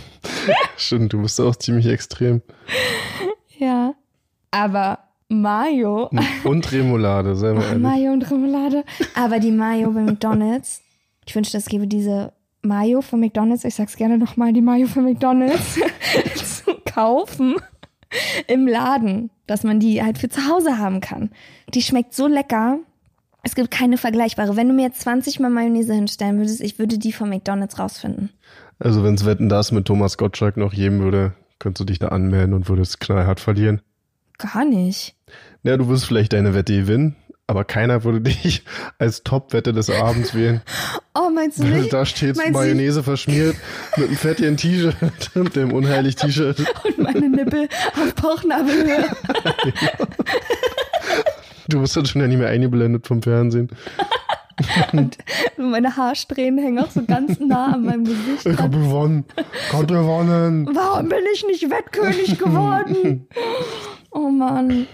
[0.77, 2.43] Stimmt, du bist auch ziemlich extrem.
[3.59, 3.95] Ja.
[4.51, 6.11] Aber Mayo,
[6.45, 7.83] Und Remoulade, sei mal ehrlich.
[7.83, 10.83] Mayo und Remoulade, aber die Mayo bei McDonald's,
[11.25, 15.05] ich wünschte, es gäbe diese Mayo von McDonald's, ich sag's gerne nochmal, die Mayo von
[15.05, 15.79] McDonald's
[16.65, 17.57] zu kaufen
[18.47, 21.31] im Laden, dass man die halt für zu Hause haben kann.
[21.75, 22.79] Die schmeckt so lecker.
[23.43, 24.57] Es gibt keine vergleichbare.
[24.57, 28.31] Wenn du mir jetzt 20 Mal Mayonnaise hinstellen würdest, ich würde die von McDonald's rausfinden.
[28.79, 32.55] Also wenn's Wetten das mit Thomas Gottschalk noch geben würde, könntest du dich da anmelden
[32.55, 33.81] und würdest knallhart verlieren.
[34.39, 35.17] Gar nicht.
[35.63, 38.65] Ja, du wirst vielleicht deine Wette gewinnen, aber keiner würde dich
[38.99, 40.63] als Top-Wette des Abends wählen.
[41.15, 41.93] Oh, meinst du nicht?
[41.93, 43.57] da steht Mayonnaise verschmiert
[43.97, 44.95] mit einem fettigen T-Shirt
[45.35, 46.61] und dem unheilig T-Shirt.
[46.85, 47.69] Und meine Nippel
[48.01, 49.07] auf Bauchnabelhöhe.
[51.69, 53.71] Du wirst dann schon ja nicht mehr eingeblendet vom Fernsehen.
[54.93, 55.19] Und
[55.57, 58.83] meine Haarsträhnen hängen auch so ganz nah an meinem Gesicht Ich hab dran.
[58.83, 59.25] gewonnen.
[59.37, 60.69] Ich hab gewonnen.
[60.73, 63.27] Warum bin ich nicht Wettkönig geworden?
[64.15, 64.87] Oh Mann.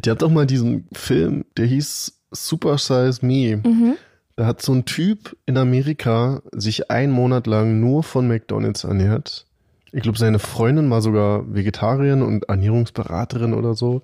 [0.00, 3.56] Ihr habt doch mal diesen Film, der hieß Super Size Me.
[3.56, 3.96] Mhm.
[4.36, 9.46] Da hat so ein Typ in Amerika sich einen Monat lang nur von McDonalds ernährt.
[9.90, 14.02] Ich glaube, seine Freundin war sogar Vegetarierin und Ernährungsberaterin oder so.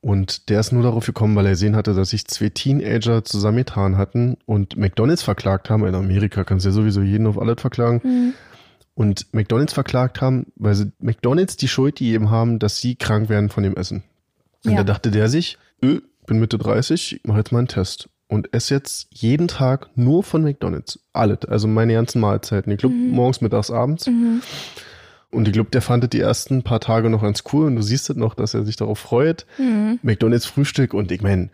[0.00, 3.96] Und der ist nur darauf gekommen, weil er gesehen hatte, dass sich zwei Teenager zusammengetan
[3.96, 5.84] hatten und McDonalds verklagt haben.
[5.84, 8.34] In Amerika kannst du ja sowieso jeden auf alles verklagen.
[8.94, 13.50] Und McDonalds verklagt haben, weil sie McDonalds die Schuld gegeben haben, dass sie krank werden
[13.50, 14.04] von dem Essen.
[14.64, 14.78] Und Ja.
[14.78, 18.08] da dachte der sich, öh, bin Mitte 30, mach jetzt mal einen Test.
[18.28, 20.98] Und esse jetzt jeden Tag nur von McDonalds.
[21.12, 21.44] Alles.
[21.46, 22.72] Also meine ganzen Mahlzeiten.
[22.72, 24.08] Ich glaube, morgens, mittags, abends.
[25.36, 27.66] Und ich glaube, der fand das die ersten paar Tage noch ganz cool.
[27.66, 29.46] Und du siehst es noch, dass er sich darauf freut.
[30.02, 30.94] McDonalds Frühstück.
[30.94, 31.50] Und ich meine,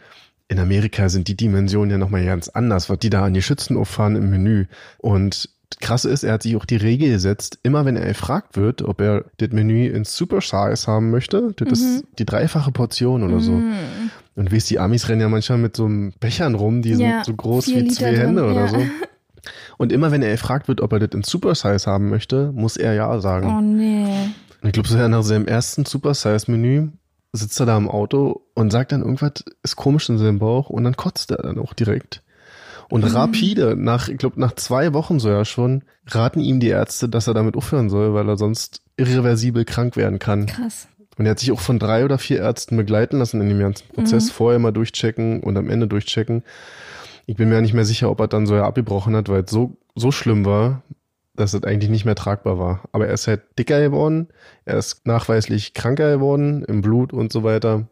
[0.48, 3.76] in Amerika sind die Dimensionen ja nochmal ganz anders, was die da an die Schützen
[3.76, 4.66] auffahren im Menü.
[4.98, 8.56] Und das Krasse ist, er hat sich auch die Regel gesetzt, immer wenn er gefragt
[8.56, 13.22] wird, ob er das Menü in Super Size haben möchte, das ist die dreifache Portion
[13.22, 13.62] oder so.
[14.34, 17.24] Und weißt, die Amis rennen ja manchmal mit so einem Bechern rum, die Ja, sind
[17.24, 18.68] so groß wie Liter zwei drin, Hände oder ja.
[18.68, 18.76] so.
[19.76, 22.76] Und immer wenn er gefragt wird, ob er das in Super Size haben möchte, muss
[22.76, 23.48] er ja sagen.
[23.48, 24.30] Oh nee.
[24.60, 26.90] Und ich glaube, so nach seinem ersten Super Size Menü
[27.32, 30.84] sitzt er da im Auto und sagt dann irgendwas ist komisch in seinem Bauch und
[30.84, 32.22] dann kotzt er dann auch direkt.
[32.90, 37.08] Und rapide, nach, ich glaube, nach zwei Wochen so ja schon, raten ihm die Ärzte,
[37.08, 40.44] dass er damit aufhören soll, weil er sonst irreversibel krank werden kann.
[40.44, 40.88] Krass.
[41.16, 43.88] Und er hat sich auch von drei oder vier Ärzten begleiten lassen in dem ganzen
[43.88, 46.42] Prozess, vorher mal durchchecken und am Ende durchchecken.
[47.26, 49.44] Ich bin mir ja nicht mehr sicher, ob er dann so ja abgebrochen hat, weil
[49.44, 50.82] es so, so schlimm war,
[51.34, 52.82] dass es eigentlich nicht mehr tragbar war.
[52.92, 54.28] Aber er ist halt dicker geworden,
[54.64, 57.86] er ist nachweislich kranker geworden im Blut und so weiter.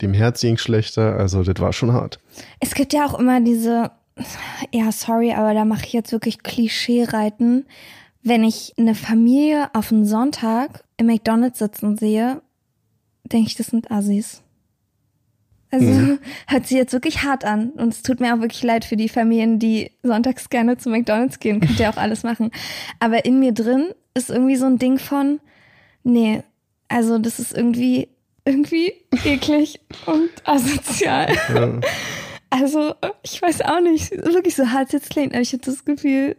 [0.00, 2.20] Dem Herz ging schlechter, also das war schon hart.
[2.60, 3.90] Es gibt ja auch immer diese,
[4.72, 7.66] ja, sorry, aber da mache ich jetzt wirklich Klischee-Reiten.
[8.22, 12.42] Wenn ich eine Familie auf einen Sonntag im McDonalds sitzen sehe,
[13.24, 14.42] denke ich, das sind Assis.
[15.70, 17.70] Also hört sich jetzt wirklich hart an.
[17.70, 21.38] Und es tut mir auch wirklich leid für die Familien, die sonntags gerne zu McDonalds
[21.38, 21.60] gehen.
[21.66, 22.50] Könnt ihr auch alles machen.
[23.00, 25.40] Aber in mir drin ist irgendwie so ein Ding von,
[26.02, 26.42] nee,
[26.88, 28.08] also das ist irgendwie,
[28.44, 28.92] irgendwie
[29.24, 31.34] eklig und asozial.
[31.54, 31.80] Ja.
[32.50, 36.34] Also, ich weiß auch nicht, wirklich so hart jetzt klingt, aber ich habe das Gefühl,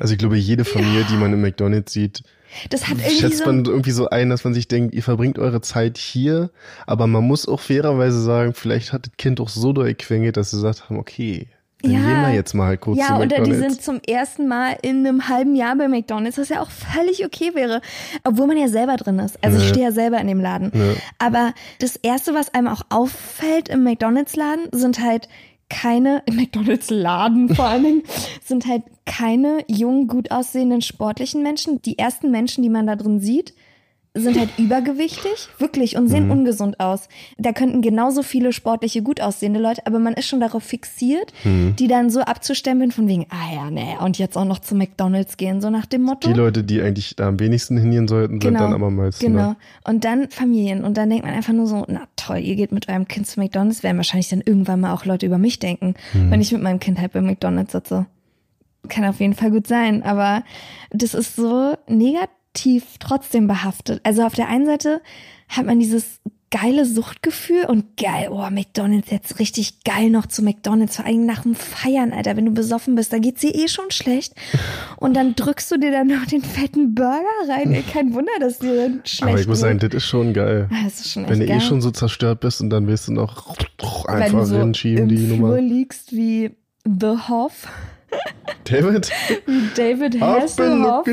[0.00, 2.24] Also ich glaube, jede Familie, die man im McDonalds sieht,
[2.70, 5.38] das hat irgendwie schätzt so man irgendwie so ein, dass man sich denkt, ihr verbringt
[5.38, 6.50] eure Zeit hier,
[6.86, 10.50] aber man muss auch fairerweise sagen, vielleicht hat das Kind auch so doll gequengelt, dass
[10.50, 11.48] sie gesagt haben, okay,
[11.82, 11.98] dann Ja.
[11.98, 15.28] gehen wir jetzt mal kurz ja, zu oder die sind zum ersten Mal in einem
[15.28, 17.80] halben Jahr bei McDonalds, was ja auch völlig okay wäre,
[18.22, 19.36] obwohl man ja selber drin ist.
[19.42, 19.68] Also ich Ja.
[19.70, 20.70] stehe ja selber in dem Laden.
[20.72, 20.92] Ja.
[21.18, 25.28] Aber das Erste, was einem auch auffällt im McDonalds-Laden, sind halt
[25.72, 28.02] keine, im McDonalds-Laden vor allen Dingen,
[28.44, 31.80] sind halt keine jungen, gut aussehenden sportlichen Menschen.
[31.82, 33.54] Die ersten Menschen, die man da drin sieht,
[34.14, 36.08] sind halt übergewichtig, wirklich, und Mhm.
[36.08, 37.08] sehen ungesund aus.
[37.38, 41.76] Da könnten genauso viele sportliche, gut aussehende Leute, aber man ist schon darauf fixiert, Mhm.
[41.76, 45.38] die dann so abzustempeln von wegen, ah ja, nee, und jetzt auch noch zu McDonalds
[45.38, 46.28] gehen, so nach dem Motto.
[46.28, 49.54] die Leute, die eigentlich da am wenigsten hingehen sollten, sind dann aber meistens Genau.
[49.88, 50.84] Und dann Familien.
[50.84, 53.40] Und dann denkt man einfach nur so, na toll, ihr geht mit eurem Kind zu
[53.40, 56.30] McDonalds, werden wahrscheinlich dann irgendwann mal auch Leute über mich denken, Hm.
[56.30, 58.04] wenn ich mit meinem Kind halt bei McDonalds sitze.
[58.88, 60.42] Kann auf jeden Fall gut sein, aber
[60.90, 62.28] das ist so negativ
[62.98, 64.00] trotzdem behaftet.
[64.04, 65.00] Also auf der einen Seite
[65.48, 70.96] hat man dieses geile Suchtgefühl und geil, oh, McDonalds jetzt richtig geil noch zu McDonalds,
[70.96, 73.90] vor allem nach dem Feiern, Alter, wenn du besoffen bist, da geht's dir eh schon
[73.90, 74.34] schlecht
[74.98, 78.58] und dann drückst du dir dann noch den fetten Burger rein, ey, kein Wunder, dass
[78.58, 80.68] dir dann schlecht Aber ich muss sagen, das ist schon geil.
[80.70, 81.60] Ah, Das ist schon Wenn du eh geil.
[81.62, 83.56] schon so zerstört bist und dann willst du noch
[84.08, 85.58] Wenn einfach du so rinschieben, im die Flur Nummer.
[85.58, 86.50] liegst wie
[86.84, 87.66] The Hoff,
[88.64, 89.10] David,
[89.76, 91.04] David Hasselhoff,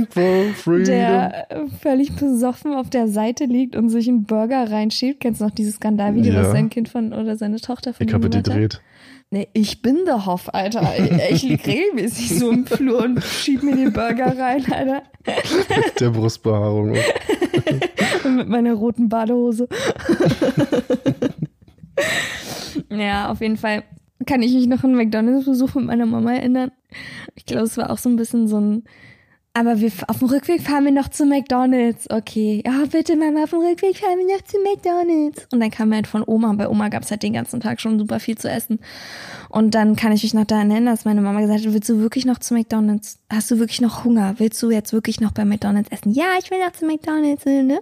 [0.85, 1.47] der
[1.81, 5.19] völlig besoffen auf der Seite liegt und sich einen Burger reinschiebt.
[5.19, 6.41] Kennst du noch dieses Skandalvideo, Ja.
[6.43, 8.81] was sein Kind von oder seine Tochter von ich ihm habe gedreht.
[9.31, 10.91] Nee, ich bin der Hoff, Alter.
[11.29, 15.03] Ich lieg regelmäßig so im Flur und schieb mir den Burger rein, Alter.
[15.85, 16.95] Mit der Brustbehaarung.
[18.23, 19.67] Und mit meiner roten Badehose.
[22.89, 23.83] ja, auf jeden Fall
[24.25, 26.71] kann ich mich noch an McDonalds-Besuch mit meiner Mama erinnern.
[27.35, 28.83] Ich glaube, es war auch so ein bisschen so ein.
[29.53, 32.09] Aber wir, auf dem Rückweg fahren wir noch zu McDonalds.
[32.09, 32.61] Okay.
[32.65, 35.47] Ja, bitte, Mama, auf dem Rückweg fahren wir noch zu McDonalds.
[35.51, 36.53] Und dann kam er halt von Oma.
[36.53, 38.79] Bei Oma gab es halt den ganzen Tag schon super viel zu essen.
[39.49, 41.99] Und dann kann ich mich noch daran erinnern, dass meine Mama gesagt hat, willst du
[41.99, 43.19] wirklich noch zu McDonalds?
[43.29, 44.35] Hast du wirklich noch Hunger?
[44.37, 46.11] Willst du jetzt wirklich noch bei McDonalds essen?
[46.11, 47.81] Ja, ich will noch zu McDonalds, ne?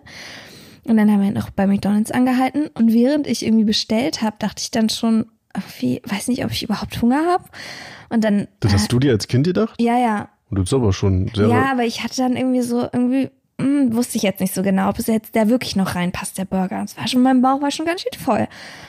[0.86, 2.70] Und dann haben wir halt noch bei McDonalds angehalten.
[2.74, 5.26] Und während ich irgendwie bestellt habe, dachte ich dann schon,
[5.58, 7.46] irgendwie, weiß nicht, ob ich überhaupt Hunger habe.
[8.10, 8.48] Und dann.
[8.60, 9.76] Das hast du dir als Kind gedacht?
[9.80, 10.30] Ja, ja.
[10.50, 11.48] Du bist aber schon sehr.
[11.48, 14.90] Ja, aber ich hatte dann irgendwie so, irgendwie, hm, wusste ich jetzt nicht so genau,
[14.90, 16.84] ob es jetzt da wirklich noch reinpasst, der Burger.
[16.84, 18.48] Es war schon, mein Bauch war schon ganz schön voll.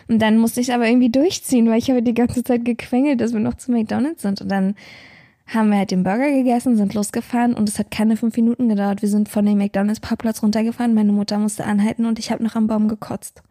[0.08, 3.20] Und dann musste ich es aber irgendwie durchziehen, weil ich habe die ganze Zeit gequengelt,
[3.20, 4.40] dass wir noch zu McDonalds sind.
[4.40, 4.74] Und dann
[5.46, 9.00] haben wir halt den Burger gegessen, sind losgefahren und es hat keine fünf Minuten gedauert.
[9.00, 12.66] Wir sind von dem McDonalds-Parkplatz runtergefahren, meine Mutter musste anhalten und ich habe noch am
[12.66, 13.42] Baum gekotzt.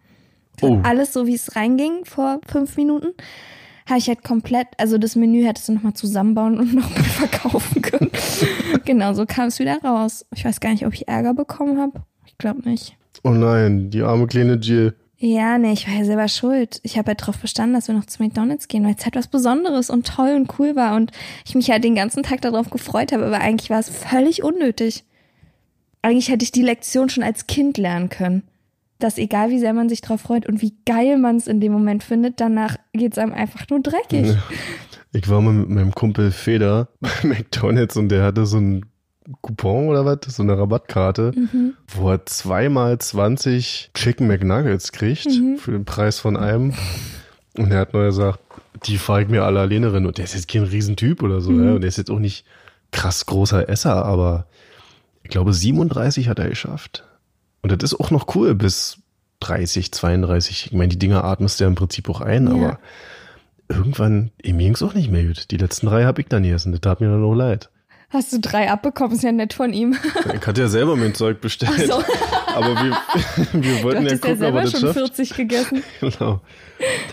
[0.62, 0.80] Oh.
[0.84, 3.14] Alles so, wie es reinging vor fünf Minuten.
[3.88, 8.12] Habe ich halt komplett, also das Menü hättest du nochmal zusammenbauen und nochmal verkaufen können.
[8.86, 10.26] genau, so kam es wieder raus.
[10.36, 12.04] Ich weiß gar nicht, ob ich Ärger bekommen habe.
[12.26, 12.98] Ich glaube nicht.
[13.24, 14.96] Oh nein, die arme kleine Jill.
[15.20, 16.80] Ja, nee, ich war ja selber schuld.
[16.84, 19.28] Ich habe ja darauf bestanden, dass wir noch zu McDonalds gehen, weil es halt was
[19.28, 21.12] Besonderes und toll und cool war und
[21.44, 25.06] ich mich halt den ganzen Tag darauf gefreut habe, aber eigentlich war es völlig unnötig.
[26.04, 28.44] Eigentlich hätte ich die Lektion schon als Kind lernen können.
[29.00, 31.72] Dass egal wie sehr man sich drauf freut und wie geil man es in dem
[31.72, 34.36] Moment findet, danach geht's einem einfach nur dreckig.
[35.14, 38.86] Ich war mal mit meinem Kumpel Feder bei McDonalds und der hatte so ein
[39.42, 41.34] Coupon oder was, so eine Rabattkarte,
[41.88, 46.74] wo er zweimal 20 Chicken McNuggets kriegt für den Preis von einem.
[47.58, 48.40] Und er hat nur gesagt,
[48.86, 50.06] die fahre ich mir alle alleine rein.
[50.06, 51.74] Und der ist jetzt kein Riesentyp oder so, ja.
[51.74, 52.46] Und der ist jetzt auch nicht
[52.92, 54.48] krass großer Esser, aber
[55.24, 57.04] ich glaube 37 hat er geschafft.
[57.70, 58.98] Und das ist auch noch cool bis
[59.42, 60.68] 30, 32.
[60.68, 62.54] Ich meine, die Dinger atmest du ja im Prinzip auch ein, Ja.
[62.54, 62.80] aber
[63.70, 65.52] irgendwann, ihm ging's auch nicht mehr gut.
[65.52, 66.72] Die letzten drei habe ich dann gegessen.
[66.72, 67.70] Das tat mir dann auch leid.
[68.10, 69.18] Hast du drei abbekommen?
[69.18, 69.98] Ist ja nett von ihm.
[70.34, 71.88] Ich hatte ja selber mein Zeug bestellt.
[71.88, 72.02] So.
[72.56, 72.98] Aber wir,
[73.62, 74.94] wir Du wollten ja hattest ja gucken, ob er selber das schon schafft.
[74.94, 75.84] 40 gegessen.
[76.00, 76.42] Genau.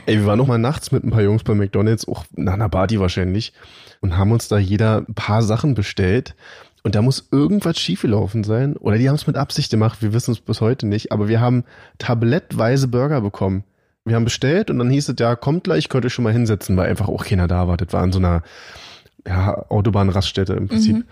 [0.07, 2.69] Ey, wir waren noch mal nachts mit ein paar Jungs bei McDonalds, auch nach einer
[2.69, 3.53] Party wahrscheinlich,
[4.01, 6.37] und haben uns da jeder ein paar Sachen bestellt.
[6.85, 8.77] Und da muss irgendwas schiefgelaufen sein.
[8.77, 11.13] Oder die haben es mit Absicht gemacht, wir wissen es bis heute nicht.
[11.13, 11.65] Aber wir haben
[11.99, 13.65] tablettweise Burger bekommen.
[14.05, 16.77] Wir haben bestellt und dann hieß es, ja, kommt gleich, könnt ihr schon mal hinsetzen,
[16.77, 17.79] weil einfach auch keiner da war.
[17.79, 18.43] Das war an so einer
[19.27, 21.07] ja, Autobahnraststätte im Prinzip.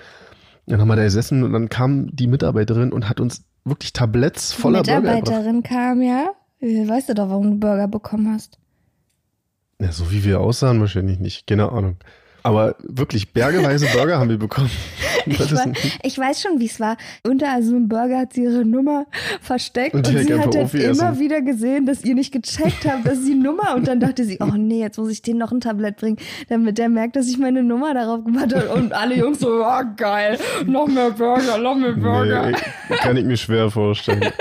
[0.66, 4.52] Dann haben wir da gesessen und dann kam die Mitarbeiterin und hat uns wirklich Tabletts
[4.52, 5.22] voller Burger gebracht.
[5.22, 6.32] Mitarbeiterin kam, ja.
[6.60, 8.58] Weißt du doch, warum du Burger bekommen hast.
[9.80, 11.46] Ja, so wie wir aussahen, wahrscheinlich nicht.
[11.46, 11.96] Keine Ahnung.
[12.44, 14.70] Aber wirklich, bergeweise Burger haben wir bekommen.
[15.24, 15.66] Ich, war,
[16.02, 16.96] ich weiß schon, wie es war.
[17.24, 19.06] Unter so einem Burger hat sie ihre Nummer
[19.40, 21.06] versteckt Und und, sie hat dann aufgegessen.
[21.06, 24.38] immer wieder gesehen, dass ihr nicht gecheckt habt, dass sie Nummer und dann dachte sie,
[24.40, 26.16] oh nee, jetzt muss ich den noch ein Tablett bringen,
[26.48, 29.82] damit der merkt, dass ich meine Nummer darauf gemacht habe und alle Jungs so, oh
[29.96, 32.50] geil, noch mehr Burger, noch mehr Burger.
[32.50, 34.32] nee, kann ich mir schwer vorstellen.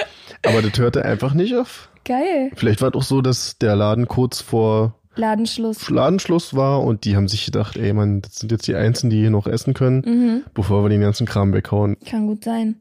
[0.44, 1.90] Aber das hörte einfach nicht auf.
[2.06, 2.50] Geil.
[2.56, 5.90] Vielleicht war es auch so, dass der Laden kurz vor Ladenschluss.
[5.90, 9.18] Ladenschluss war und die haben sich gedacht, ey Mann, das sind jetzt die Einzigen, die
[9.20, 10.44] hier noch essen können, Mhm.
[10.54, 11.98] bevor wir den ganzen Kram weghauen.
[12.06, 12.76] Kann gut sein.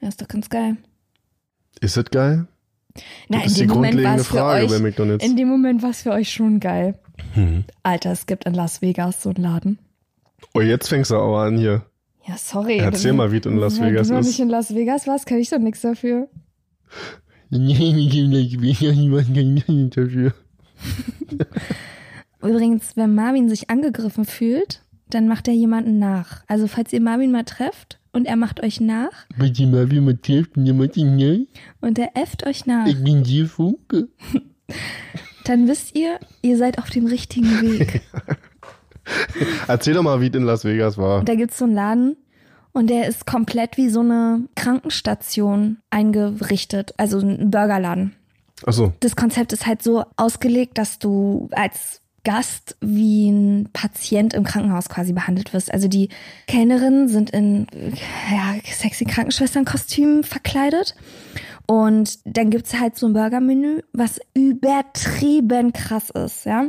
[0.00, 0.76] Ja, ist doch ganz geil.
[1.80, 2.46] Ist das geil?
[3.28, 4.82] Na, Das in ist die dem Moment war grundlegende es für Frage bei euch.
[4.82, 5.24] McDonalds.
[5.24, 6.98] In dem Moment war es für euch schon geil.
[7.34, 7.64] Hm.
[7.82, 9.78] Alter, es gibt in Las Vegas so einen Laden.
[10.54, 11.82] Oh, jetzt fängst du aber an hier.
[12.26, 12.78] Ja, sorry.
[12.78, 14.26] Erzähl mal, wie es in Las Wenn Vegas du noch ist.
[14.28, 16.28] nicht in Las Vegas warst, kann ich doch nichts dafür.
[17.50, 20.32] dafür.
[22.42, 26.44] Übrigens, wenn Marvin sich angegriffen fühlt, dann macht er jemanden nach.
[26.46, 30.00] Also falls ihr Marvin mal trefft und er macht euch nach Mit dem mal wie
[30.00, 31.48] man trifft, jemand in
[31.80, 34.08] und er äfft euch nach, Ich bin die Funke.
[35.44, 38.02] dann wisst ihr, ihr seid auf dem richtigen Weg.
[39.68, 41.20] Erzähl doch mal, wie es in Las Vegas war.
[41.20, 42.16] Und da gibt's so einen Laden
[42.72, 48.14] und der ist komplett wie so eine Krankenstation eingerichtet, also ein Burgerladen.
[48.64, 54.42] Achso, das Konzept ist halt so ausgelegt, dass du als Gast wie ein Patient im
[54.42, 55.72] Krankenhaus quasi behandelt wirst.
[55.72, 56.08] Also die
[56.48, 57.68] Kellnerinnen sind in
[58.32, 60.96] ja, sexy Krankenschwesternkostümen verkleidet.
[61.66, 66.66] Und dann gibt's halt so ein Burgermenü, was übertrieben krass ist, ja.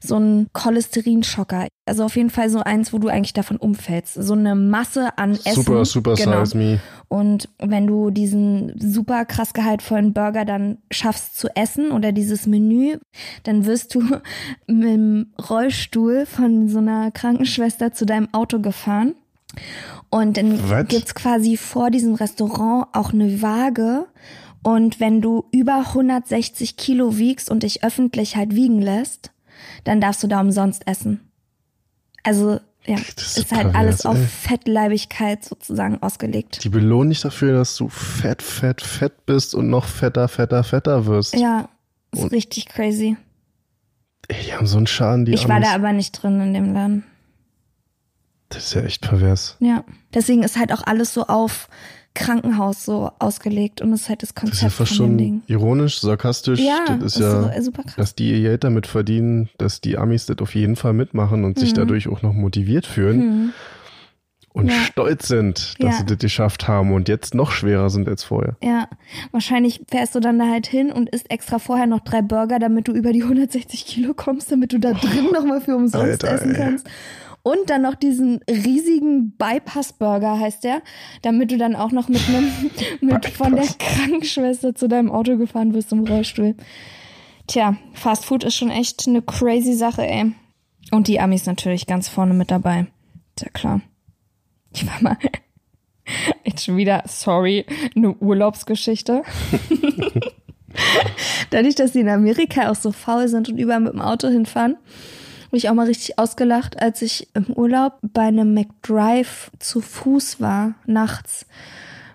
[0.00, 1.68] So ein Cholesterinschocker.
[1.86, 4.14] Also auf jeden Fall so eins, wo du eigentlich davon umfällst.
[4.14, 5.54] So eine Masse an Essen.
[5.54, 6.44] super, super Genau.
[6.44, 6.80] size me.
[7.08, 12.96] Und wenn du diesen super krass gehaltvollen Burger dann schaffst zu essen oder dieses Menü,
[13.42, 14.00] dann wirst du
[14.66, 19.14] mit dem Rollstuhl von so einer Krankenschwester zu deinem Auto gefahren.
[20.08, 20.88] Und dann Was?
[20.88, 24.06] gibt's quasi vor diesem Restaurant auch eine Waage.
[24.62, 29.31] Und wenn du über 160 Kilo wiegst und dich öffentlich halt wiegen lässt,
[29.84, 31.20] dann darfst du da umsonst essen.
[32.22, 34.24] Also, ja, Das ist, ist halt alles auf ey.
[34.26, 36.64] Fettleibigkeit sozusagen ausgelegt.
[36.64, 41.06] Die belohnen dich dafür, dass du fett, fett, fett bist und noch fetter, fetter, fetter
[41.06, 41.34] wirst.
[41.36, 41.68] Ja,
[42.12, 43.16] ist Und- richtig crazy.
[44.28, 46.72] Ey, die haben so einen Schaden, die Ich war da aber nicht drin in dem
[46.72, 47.04] Laden.
[48.48, 49.56] Das ist ja echt pervers.
[49.60, 49.84] Ja.
[50.14, 51.68] Deswegen ist halt auch alles so auf
[52.14, 55.10] Krankenhaus so ausgelegt und das ist halt das Das ist ja Konzept fast von dem
[55.10, 55.42] schon Ding.
[55.46, 56.60] ironisch, sarkastisch.
[56.60, 57.94] Ja, das ist ja, so- super krass.
[57.96, 61.58] dass die ihr Geld damit verdienen, dass die Amis das auf jeden Fall mitmachen und
[61.58, 61.76] sich Mhm.
[61.76, 63.52] dadurch auch noch motiviert fühlen Hm.
[64.52, 64.74] und Ja.
[64.84, 65.98] stolz sind, dass Ja.
[66.00, 68.56] sie das geschafft haben und jetzt noch schwerer sind als vorher.
[68.62, 68.88] Ja,
[69.30, 72.88] wahrscheinlich fährst du dann da halt hin und isst extra vorher noch drei Burger, damit
[72.88, 76.54] du über die 160 Kilo kommst, damit du da drin nochmal für umsonst Alter, essen
[76.54, 76.76] ey.
[77.42, 80.82] Und dann noch diesen riesigen Bypass-Burger heißt der,
[81.22, 82.52] damit du dann auch noch mit einem,
[83.00, 86.54] mit von der Krankenschwester zu deinem Auto gefahren wirst im Rollstuhl.
[87.48, 90.32] Tja, Fast Food ist schon echt eine crazy Sache, ey.
[90.92, 92.86] Und die Amis natürlich ganz vorne mit dabei.
[93.36, 93.80] Ist ja klar.
[94.72, 95.16] Ich war mal,
[96.44, 99.22] jetzt schon wieder, sorry, eine Urlaubsgeschichte.
[101.50, 104.76] Dadurch, dass sie in Amerika auch so faul sind und überall mit dem Auto hinfahren,
[105.52, 110.40] habe ich auch mal richtig ausgelacht, als ich im Urlaub bei einem McDrive zu Fuß
[110.40, 111.44] war, nachts.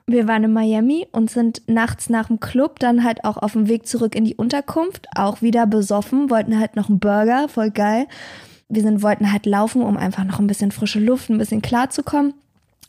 [0.08, 3.68] Wir waren in Miami und sind nachts nach dem Club dann halt auch auf dem
[3.68, 8.08] Weg zurück in die Unterkunft, auch wieder besoffen, wollten halt noch einen Burger, voll geil.
[8.70, 11.92] Wir sind, wollten halt laufen, um einfach noch ein bisschen frische Luft, ein bisschen klar
[11.92, 12.34] zu kommen.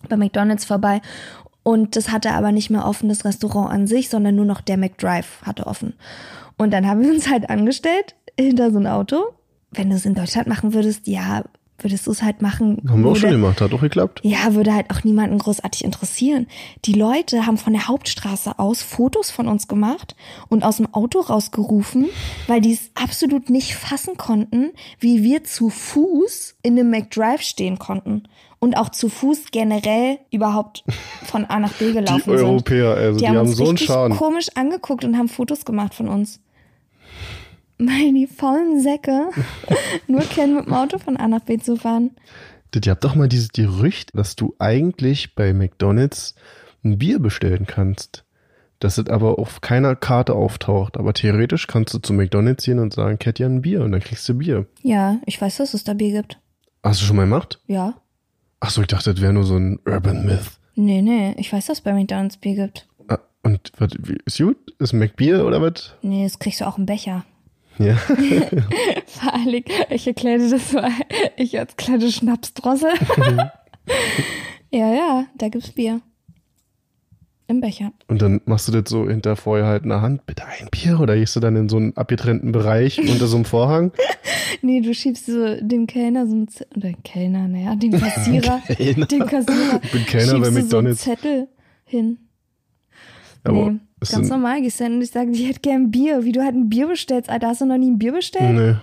[0.09, 1.03] Bei McDonalds vorbei
[1.63, 4.79] und das hatte aber nicht mehr offen, das Restaurant an sich, sondern nur noch der
[4.79, 5.93] McDrive hatte offen.
[6.57, 9.35] Und dann haben wir uns halt angestellt hinter so ein Auto.
[9.71, 11.45] Wenn du es in Deutschland machen würdest, ja,
[11.81, 12.83] würdest du es halt machen.
[12.89, 14.21] Haben wir auch schon gemacht, hat auch geklappt.
[14.25, 16.49] ja, würde halt auch niemanden großartig interessieren.
[16.85, 20.17] Die Leute haben von der Hauptstraße aus Fotos von uns gemacht
[20.49, 22.07] und aus dem Auto rausgerufen,
[22.49, 27.79] weil die es absolut nicht fassen konnten, wie wir zu Fuß in einem McDrive stehen
[27.79, 28.25] konnten.
[28.61, 30.83] Und auch zu Fuß generell überhaupt
[31.25, 33.05] von A nach B gelaufen Die Europäer, sind.
[33.05, 34.17] also die, haben, haben uns so einen Schaden.
[34.17, 36.41] komisch angeguckt und haben Fotos gemacht von uns.
[37.79, 39.31] Weil die faulen Säcke
[40.09, 42.11] nur kennen, mit dem Auto von A nach B zu fahren.
[42.75, 46.35] Ihr habt doch mal dieses Gerücht, dass du eigentlich bei McDonalds
[46.85, 48.25] ein Bier bestellen kannst.
[48.81, 50.97] Das es aber auf keiner Karte auftaucht.
[50.97, 54.01] Aber theoretisch kannst du zu McDonalds gehen und sagen, Cat ja ein Bier und dann
[54.01, 54.67] kriegst du Bier.
[54.83, 56.39] Ja, ich weiß, dass es da Bier gibt.
[56.85, 57.61] Hast du schon mal gemacht?
[57.67, 57.95] Ja.
[58.61, 60.59] Achso, ich dachte, das wäre nur so ein Urban Myth.
[60.75, 62.87] Nee, nee, ich weiß, dass es bei McDonalds Bier gibt.
[63.09, 64.57] Ah, und was, wie- ist gut?
[64.79, 65.95] Ist McBier oder was?
[66.03, 67.25] Nee, das kriegst du auch im Becher.
[67.79, 67.95] Ja.
[69.07, 70.91] Verlig, ich erkläre dir das mal.
[71.37, 72.91] Ich als kleine Schnapsdrossel.
[74.71, 76.01] ja, ja, da gibt's Bier.
[77.51, 77.93] Im Becher.
[78.09, 81.41] Und dann machst du das so hinter vorgehaltener Hand, bitte ein Bier, oder gehst du
[81.41, 83.93] dann in so einen abgetrennten Bereich unter so einem Vorhang?
[84.61, 89.07] Nee, du schiebst so dem Kellner so einen Zettel, oder Kellner, naja, dem Kassierer, Kellner.
[89.07, 90.71] dem Kassierer, Ich bin Kellner bei McDonald's.
[90.71, 91.49] so einen Zettel
[91.85, 92.19] hin.
[93.45, 93.79] Aber nee,
[94.11, 94.75] ganz normal und ich
[95.11, 96.25] sage, ich hätte gern Bier.
[96.25, 98.55] Wie du halt ein Bier bestellst, Alter, hast du noch nie ein Bier bestellt?
[98.55, 98.77] Nee.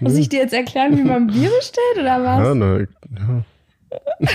[0.00, 2.46] Muss ich dir jetzt erklären, wie man Bier bestellt oder was?
[2.46, 3.44] Ja, na, ja.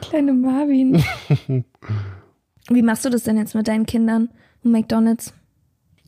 [0.00, 1.02] Kleine Marvin.
[2.70, 4.30] Wie machst du das denn jetzt mit deinen Kindern
[4.64, 5.32] und McDonalds?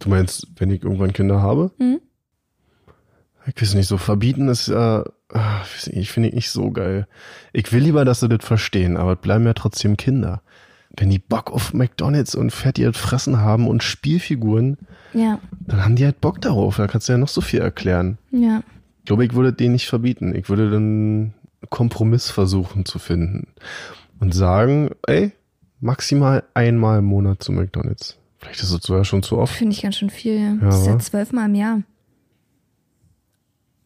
[0.01, 1.71] Du meinst, wenn ich irgendwann Kinder habe?
[1.79, 2.01] Hm?
[3.55, 5.61] Ich weiß nicht, so verbieten ist ja, ah,
[5.91, 7.07] ich finde ich nicht so geil.
[7.53, 10.43] Ich will lieber, dass sie das verstehen, aber es bleiben ja trotzdem Kinder.
[10.97, 14.77] Wenn die Bock auf McDonalds und fettiges Fressen haben und Spielfiguren,
[15.13, 16.77] Ja, dann haben die halt Bock darauf.
[16.77, 18.19] Da kannst du ja noch so viel erklären.
[18.31, 18.63] ja.
[19.03, 20.35] Ich glaube, ich würde den nicht verbieten.
[20.37, 21.35] Ich würde dann einen
[21.71, 23.49] Kompromiss versuchen zu finden
[24.21, 25.33] und sagen, ey,
[25.81, 28.19] maximal einmal im Monat zu McDonalds.
[28.39, 29.55] Vielleicht ist es sogar schon zu oft.
[29.55, 30.59] Finde ich ganz schön viel.
[30.61, 31.83] das ist ja zwölfmal im Jahr.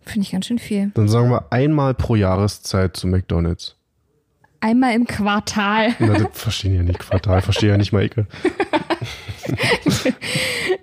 [0.05, 0.91] Finde ich ganz schön viel.
[0.95, 3.77] Dann sagen wir einmal pro Jahreszeit zu McDonalds.
[4.61, 5.95] Einmal im Quartal.
[5.99, 8.27] Na, das verstehen ja nicht Quartal, verstehe ja nicht mal Ecke.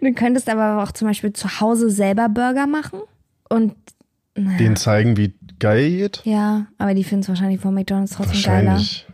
[0.01, 2.99] Du könntest aber auch zum Beispiel zu Hause selber Burger machen.
[3.49, 3.75] Und
[4.35, 6.21] naja, Den zeigen, wie geil geht.
[6.23, 8.71] ja, aber die finden es wahrscheinlich von McDonalds trotzdem geiler.
[8.71, 9.07] Wahrscheinlich.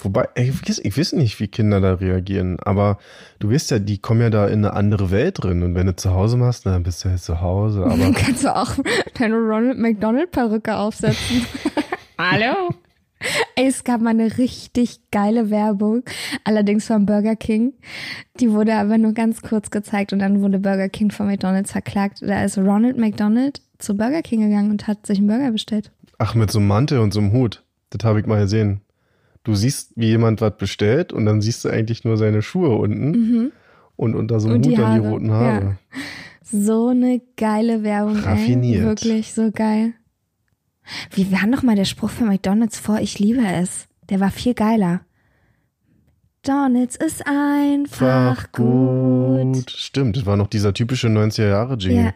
[0.00, 2.98] Wobei, ich, weiß, ich weiß nicht, wie Kinder da reagieren, aber
[3.40, 5.96] du weißt ja, die kommen ja da in eine andere Welt drin und wenn du
[5.96, 8.70] zu Hause machst, dann bist du halt zu Hause, Dann aber kannst du auch
[9.18, 11.44] deine Ronald McDonald Perücke aufsetzen.
[12.18, 12.70] Hallo?
[13.56, 16.04] Ey, es gab mal eine richtig geile Werbung,
[16.44, 17.72] allerdings von Burger King.
[18.38, 22.18] Die wurde aber nur ganz kurz gezeigt und dann wurde Burger King von McDonald's verklagt.
[22.22, 25.90] Da ist Ronald McDonald zu Burger King gegangen und hat sich einen Burger bestellt.
[26.18, 28.82] ach, mit so einem Mantel und so einem Hut, das habe ich mal gesehen.
[29.44, 33.52] Du siehst, wie jemand was bestellt und dann siehst du eigentlich nur seine Schuhe unten
[33.96, 34.62] und unter so einem Mhm.
[34.62, 35.78] Die Hut dann die roten Haare.
[36.42, 38.80] So eine geile Werbung, Raffiniert.
[38.82, 38.86] ey.
[38.86, 39.92] Wirklich so geil.
[41.12, 42.98] Wie war noch mal der Spruch von McDonald's vor?
[43.00, 43.86] Ich liebe es.
[44.08, 45.02] Der war viel geiler.
[46.42, 49.52] McDonald's ist einfach Ach, gut.
[49.54, 49.70] gut.
[49.70, 52.04] Stimmt, das war noch dieser typische 90er-Jahre-Jingle.
[52.06, 52.12] Ja.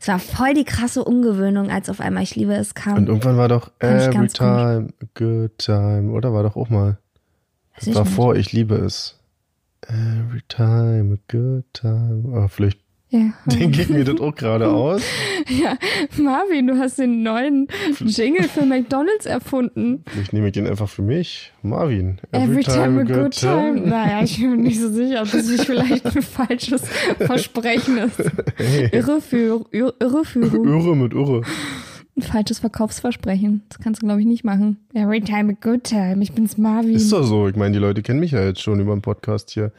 [0.00, 2.96] Es war voll die krasse Ungewöhnung, als auf einmal Ich liebe es kam.
[2.96, 6.98] Und irgendwann war doch Every time a good time, oder war doch auch mal.
[7.76, 9.18] Das war vor Ich liebe es.
[9.82, 12.32] Every time a good time.
[12.34, 12.80] Ah, vielleicht
[13.14, 13.32] Ja.
[13.46, 15.00] Denke ich mir das auch gerade aus.
[15.48, 15.76] ja,
[16.20, 17.68] Marvin, du hast den neuen
[18.00, 20.02] Jingle für McDonalds erfunden.
[20.20, 21.52] Ich nehme den einfach für mich.
[21.62, 22.18] Marvin.
[22.32, 23.82] Every, time, a good time.
[23.86, 26.82] Naja, ich bin mir nicht so sicher, ob das nicht vielleicht ein falsches
[27.18, 28.18] Versprechen ist.
[28.92, 30.66] Irreführ Ir Irreführung.
[30.66, 31.42] Irre mit Irre.
[32.16, 33.62] Ein falsches Verkaufsversprechen.
[33.68, 34.78] Das kannst du, glaube ich, nicht machen.
[34.92, 36.20] Every time a good time.
[36.20, 36.96] Ich bin's Marvin.
[36.96, 37.46] Ist doch so.
[37.46, 39.70] Ich meine, die Leute kennen mich ja jetzt schon über den Podcast hier.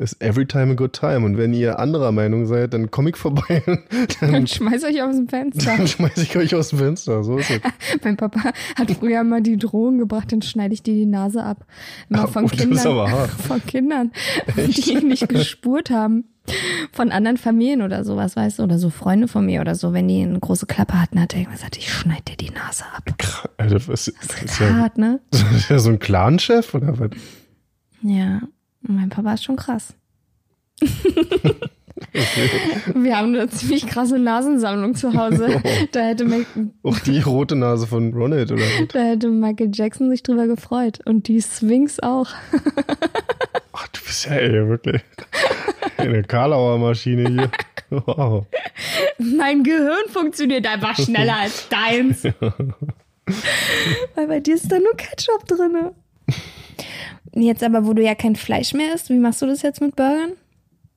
[0.00, 1.24] Ist every time a good time.
[1.26, 3.62] Und wenn ihr anderer Meinung seid, dann komm ich vorbei.
[4.20, 5.76] Dann Dann, schmeiß euch aus dem Fenster.
[5.76, 7.24] dann schmeiß ich euch aus dem Fenster.
[7.24, 7.60] So ist es.
[8.04, 11.66] mein Papa hat früher mal die Drohung gebracht, dann schneide ich dir die Nase ab.
[12.10, 14.12] Immer Ah, von oh, das ist Kindern, von Kindern,
[14.56, 16.24] die ihn nicht gespurt haben.
[16.92, 20.06] Von anderen Familien oder sowas, weißt du, oder so Freunde von mir oder so, wenn
[20.08, 23.02] die eine große Klappe hatten, hat er gesagt, ich schneide dir die Nase ab.
[23.58, 25.20] Alter, was, das Das ist ist ja, hart, ne?
[25.32, 27.10] das ist ja so ein Clan-Chef oder was?
[28.00, 28.40] Ja,
[28.80, 29.94] mein Papa ist schon krass.
[32.94, 35.62] Wir haben eine ziemlich krasse Nasensammlung zu Hause.
[35.92, 36.46] Da hätte, Mac
[36.82, 41.00] Auch die rote Nase von Ronald oder da hätte Michael Jackson sich drüber gefreut.
[41.04, 42.28] Und die Swings auch.
[43.72, 45.02] Ach, du bist ja ey, wirklich
[45.96, 47.50] eine Karlauer Maschine hier.
[47.90, 48.46] Wow.
[49.18, 52.24] Mein Gehirn funktioniert einfach schneller als deins.
[54.14, 55.90] Weil bei dir ist da nur Ketchup drin.
[57.34, 59.96] Jetzt aber, wo du ja kein Fleisch mehr isst, wie machst du das jetzt mit
[59.96, 60.32] Burgern?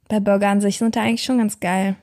[0.07, 1.95] Bei Burger an sich sind da eigentlich schon ganz geil.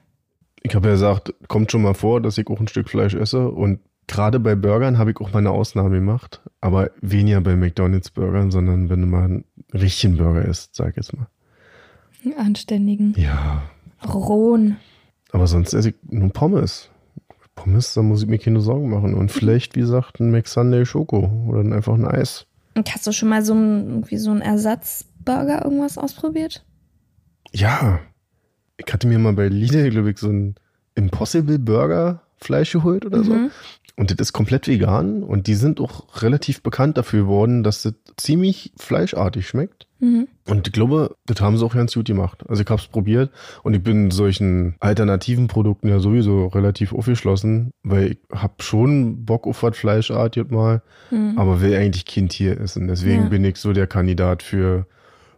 [0.62, 3.48] Ich habe ja gesagt, kommt schon mal vor, dass ich auch ein Stück Fleisch esse.
[3.48, 6.40] Und gerade bei Burgern habe ich auch mal eine Ausnahme gemacht.
[6.60, 10.96] Aber weniger bei McDonalds Burgern, sondern wenn du mal einen richtigen Burger isst, sag ich
[10.96, 11.28] jetzt mal.
[12.24, 13.14] Einen Anständigen.
[13.16, 13.62] Ja,
[14.06, 14.76] Rohen.
[15.32, 16.90] aber sonst esse ich nur Pommes.
[17.54, 19.14] Pommes, da muss ich mir keine Sorgen machen.
[19.14, 22.47] Und vielleicht, wie gesagt, ein McSunday Schoko oder einfach ein Eis.
[22.78, 26.64] Und hast du schon mal so ein, irgendwie so einen Ersatzburger irgendwas ausprobiert?
[27.52, 27.98] Ja,
[28.76, 30.54] ich hatte mir mal bei Lidl, glaube ich, so ein
[30.94, 33.32] Impossible Burger Fleisch geholt oder so.
[33.98, 37.94] Und das ist komplett vegan und die sind auch relativ bekannt dafür geworden, dass das
[38.16, 39.88] ziemlich fleischartig schmeckt.
[39.98, 40.28] Mhm.
[40.46, 42.44] Und ich glaube, das haben sie auch ganz gut gemacht.
[42.48, 43.32] Also ich habe es probiert
[43.64, 49.48] und ich bin solchen alternativen Produkten ja sowieso relativ aufgeschlossen, weil ich habe schon Bock
[49.48, 50.80] auf was Fleischartiges mal,
[51.34, 52.86] aber will eigentlich kein Tier essen.
[52.86, 53.28] Deswegen Ja.
[53.30, 54.86] bin ich so der Kandidat für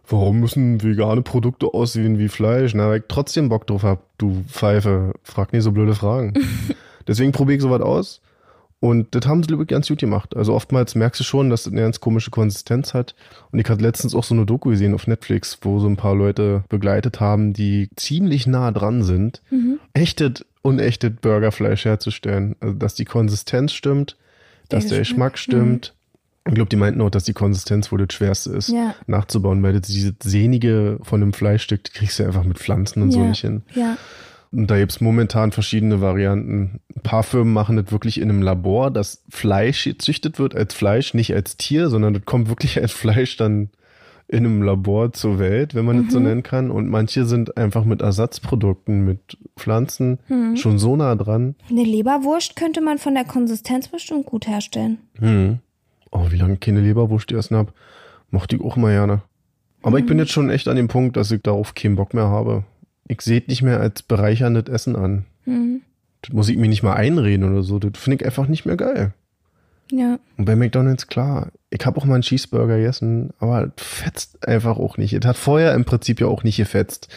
[0.07, 2.73] Warum müssen vegane Produkte aussehen wie Fleisch?
[2.75, 5.13] Na, weil ich trotzdem Bock drauf hab, du Pfeife.
[5.23, 6.33] Frag nicht so blöde Fragen.
[7.07, 8.21] Deswegen probiere ich sowas aus.
[8.81, 10.35] Und das haben sie, glaube ich, ganz gut gemacht.
[10.35, 13.13] Also oftmals merkst du schon, dass das eine ganz komische Konsistenz hat.
[13.51, 16.15] Und ich hatte letztens auch so eine Doku gesehen auf Netflix, wo so ein paar
[16.15, 19.43] Leute begleitet haben, die ziemlich nah dran sind,
[19.93, 22.55] echtet, unechtet Burgerfleisch herzustellen.
[22.59, 24.17] Also, dass die Konsistenz stimmt,
[24.69, 25.93] dass der Geschmack, Geschmack stimmt.
[26.47, 28.95] Ich glaube, die meinten auch, dass die Konsistenz wohl das Schwerste ist, Ja.
[29.05, 33.11] nachzubauen, weil das diese sehnige von einem Fleischstück, die kriegst du einfach mit Pflanzen und
[33.11, 33.27] so Ja.
[33.27, 33.61] nicht hin.
[33.75, 33.95] Ja.
[34.53, 36.81] Da gibt's momentan verschiedene Varianten.
[36.93, 41.13] Ein paar Firmen machen das wirklich in einem Labor, dass Fleisch gezüchtet wird als Fleisch,
[41.13, 43.69] nicht als Tier, sondern das kommt wirklich als Fleisch dann
[44.27, 46.71] in einem Labor zur Welt, wenn man das so nennen kann.
[46.71, 50.19] Und manche sind einfach mit Ersatzprodukten, mit Pflanzen
[50.55, 51.55] schon so nah dran.
[51.69, 54.99] Eine Leberwurst könnte man von der Konsistenz bestimmt gut herstellen.
[55.19, 55.59] Hm.
[56.11, 57.73] Oh, wie lange ich keine Leberwurst gegessen hab,
[58.31, 59.21] mochte ich auch mal gerne.
[59.83, 62.27] Aber ich bin jetzt schon echt an dem Punkt, dass ich darauf keinen Bock mehr
[62.27, 62.63] habe.
[63.11, 65.25] Ich sehe es nicht mehr als bereicherndes Essen an.
[65.45, 65.81] Mhm.
[66.21, 67.77] Das muss ich mir nicht mal einreden oder so.
[67.77, 69.13] Das finde ich einfach nicht mehr geil.
[69.91, 70.17] Ja.
[70.37, 74.95] Und bei McDonalds, klar, ich habe auch mal einen Cheeseburger gegessen, aber fetzt einfach auch
[74.95, 75.11] nicht.
[75.11, 77.09] Es hat vorher im Prinzip ja auch nicht gefetzt.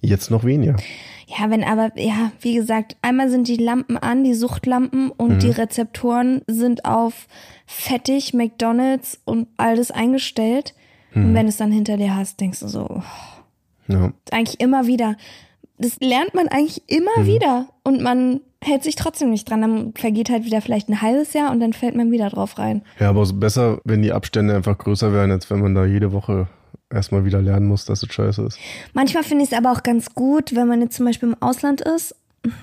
[0.00, 0.76] Jetzt noch weniger.
[1.26, 5.50] Ja, wenn aber, ja, wie gesagt, einmal sind die Lampen an, die Suchtlampen und die
[5.50, 7.26] Rezeptoren sind auf
[7.66, 10.74] fettig, McDonalds und alles eingestellt.
[11.14, 13.02] Und wenn du es dann hinter dir hast, denkst du so, oh,
[13.88, 14.12] Ja.
[14.30, 15.16] eigentlich immer wieder.
[15.78, 19.60] Das lernt man eigentlich immer wieder und man hält sich trotzdem nicht dran.
[19.60, 22.82] Dann vergeht halt wieder vielleicht ein halbes Jahr und dann fällt man wieder drauf rein.
[22.98, 25.84] Ja, aber es ist besser, wenn die Abstände einfach größer werden, als wenn man da
[25.84, 26.48] jede Woche
[26.90, 28.58] erstmal wieder lernen muss, dass es scheiße ist.
[28.92, 31.80] Manchmal finde ich es aber auch ganz gut, wenn man jetzt zum Beispiel im Ausland
[31.80, 32.14] ist.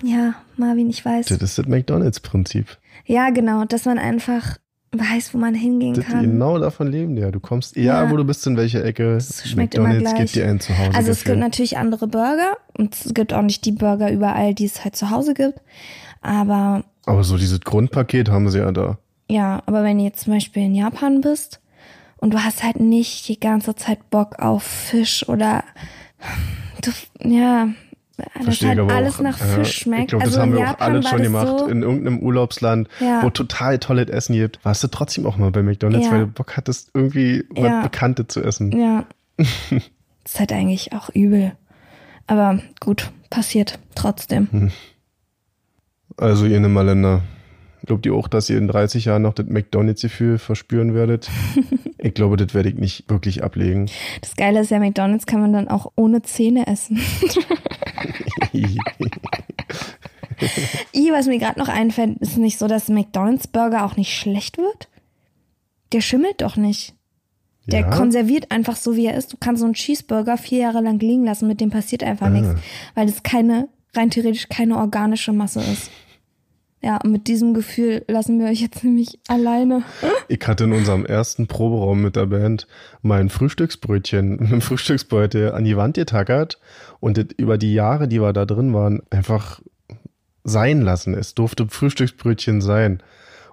[0.03, 1.27] Ja, Marvin, ich weiß.
[1.27, 2.77] Das ist das McDonalds-Prinzip.
[3.05, 4.57] Ja, genau, dass man einfach
[4.93, 6.21] weiß, wo man hingehen Das- kann.
[6.23, 7.31] Genau davon leben die ja.
[7.31, 8.11] Du kommst, egal Ja.
[8.11, 9.15] wo du bist, in welcher Ecke.
[9.15, 10.31] Es schmeckt immer McDonalds gleich.
[10.33, 10.93] gibt dir ein Zuhause.
[10.93, 14.65] Also es gibt natürlich andere Burger und es gibt auch nicht die Burger überall, die
[14.65, 15.59] es halt zu Hause gibt.
[16.21, 18.97] Aber Aber so dieses Grundpaket haben sie ja da.
[19.29, 21.59] ja, aber wenn du jetzt zum Beispiel in Japan bist
[22.17, 25.63] und du hast halt nicht die ganze Zeit Bock auf Fisch oder
[26.81, 26.91] du,
[27.27, 27.69] ja,
[28.41, 29.21] Verstehe halt alles auch.
[29.21, 30.01] nach Fisch schmeckt.
[30.03, 31.47] Ich glaube, also das haben in wir auch Japan alle war schon das gemacht.
[31.59, 33.23] So, In irgendeinem Urlaubsland, Ja.
[33.23, 34.63] wo total tolles Essen gibt.
[34.63, 36.11] Warst du trotzdem auch mal bei McDonalds, Ja.
[36.11, 37.63] weil du Bock hattest, irgendwie Ja.
[37.77, 38.71] was Bekanntes zu essen.
[38.77, 39.05] Ja.
[39.37, 39.49] das
[40.25, 41.53] ist halt eigentlich auch übel.
[42.27, 44.71] Aber gut, passiert trotzdem.
[46.17, 47.21] Also ihr Nimmerländer.
[47.83, 51.29] Glaubt ihr auch, dass ihr in 30 Jahren noch das McDonalds-Gefühl verspüren werdet?
[51.97, 53.89] ich glaube, das werde ich nicht wirklich ablegen.
[54.21, 56.99] Das Geile ist ja, McDonalds kann man dann auch ohne Zähne essen.
[60.93, 64.57] I, was mir gerade noch einfällt, ist nicht so, dass McDonalds Burger auch nicht schlecht
[64.57, 64.87] wird?
[65.91, 66.95] Der schimmelt doch nicht.
[67.67, 67.89] Der Ja?
[67.89, 69.31] konserviert einfach so, wie er ist.
[69.33, 72.49] Du kannst so einen Cheeseburger vier Jahre lang liegen lassen, mit dem passiert einfach nichts,
[72.95, 75.91] weil es keine, rein theoretisch keine organische Masse ist.
[76.83, 79.83] Ja, mit diesem Gefühl lassen wir euch jetzt nämlich alleine.
[80.27, 82.67] Ich hatte in unserem ersten Proberaum mit der Band
[83.03, 86.59] mein Frühstücksbrötchen mit einem Frühstücksbeutel an die Wand getackert
[86.99, 89.61] und über die Jahre, die wir da drin waren, einfach
[90.43, 91.13] sein lassen.
[91.13, 93.03] Es durfte Frühstücksbrötchen sein.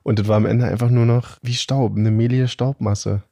[0.02, 3.24] Und das war am Ende einfach nur noch wie Staub, eine mehlige Staubmasse.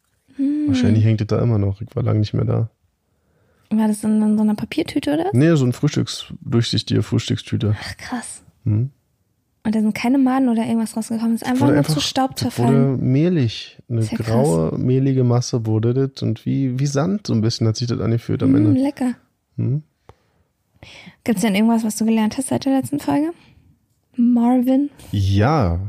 [0.66, 1.80] Wahrscheinlich hängt das da immer noch.
[1.80, 2.68] Ich war lange nicht mehr da.
[3.70, 5.30] War das dann in so einer Papiertüte oder?
[5.32, 7.76] Nee, so ein Frühstücks, durchsichtige Frühstückstüte.
[7.80, 8.42] Ach, krass.
[8.64, 8.90] Hm.
[9.67, 11.35] Und da sind keine Maden oder irgendwas rausgekommen.
[11.35, 12.93] Es ist einfach nur zu Staub zerfallen.
[12.93, 13.83] wurde mehlig.
[13.91, 14.27] Eine ja krass.
[14.27, 17.99] graue, mehlige Masse wurde das und wie, wie Sand so ein bisschen hat sich das
[18.01, 18.81] angefühlt am Mm, Ende.
[18.81, 19.14] lecker.
[19.57, 19.83] Hm?
[21.25, 23.33] Gibt's denn irgendwas, was du gelernt hast seit der letzten Folge?
[24.14, 24.89] Marvin?
[25.11, 25.81] Ja.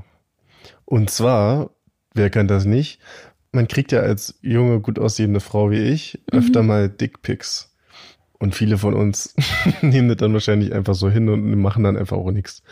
[0.86, 1.70] Und zwar,
[2.16, 3.00] wer kann das nicht?
[3.52, 7.76] Man kriegt ja als junge, gut aussehende Frau wie ich öfter mal Dickpics.
[8.40, 9.36] Und viele von uns
[9.82, 12.64] nehmen das dann wahrscheinlich einfach so hin und machen dann einfach auch nichts.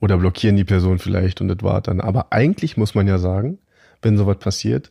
[0.00, 2.00] Oder blockieren die Person vielleicht und das war dann.
[2.00, 3.58] Aber eigentlich muss man ja sagen,
[4.02, 4.90] wenn sowas passiert,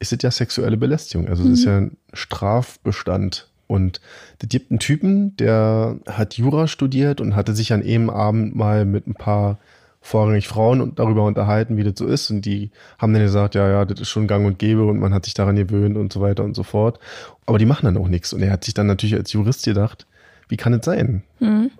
[0.00, 1.28] ist es ja sexuelle Belästigung.
[1.28, 3.48] Also es ist ja ein Strafbestand.
[3.66, 4.00] Und
[4.42, 8.84] es gibt einen Typen, der hat Jura studiert und hatte sich an einem Abend mal
[8.84, 9.58] mit ein paar
[10.00, 12.30] vorrangig Frauen und darüber unterhalten, wie das so ist.
[12.30, 15.14] Und die haben dann gesagt, ja, ja, das ist schon gang und gäbe und man
[15.14, 16.98] hat sich daran gewöhnt und so weiter und so fort.
[17.46, 18.32] Aber die machen dann auch nichts.
[18.32, 20.06] Und er hat sich dann natürlich als Jurist gedacht,
[20.50, 21.22] wie kann es sein?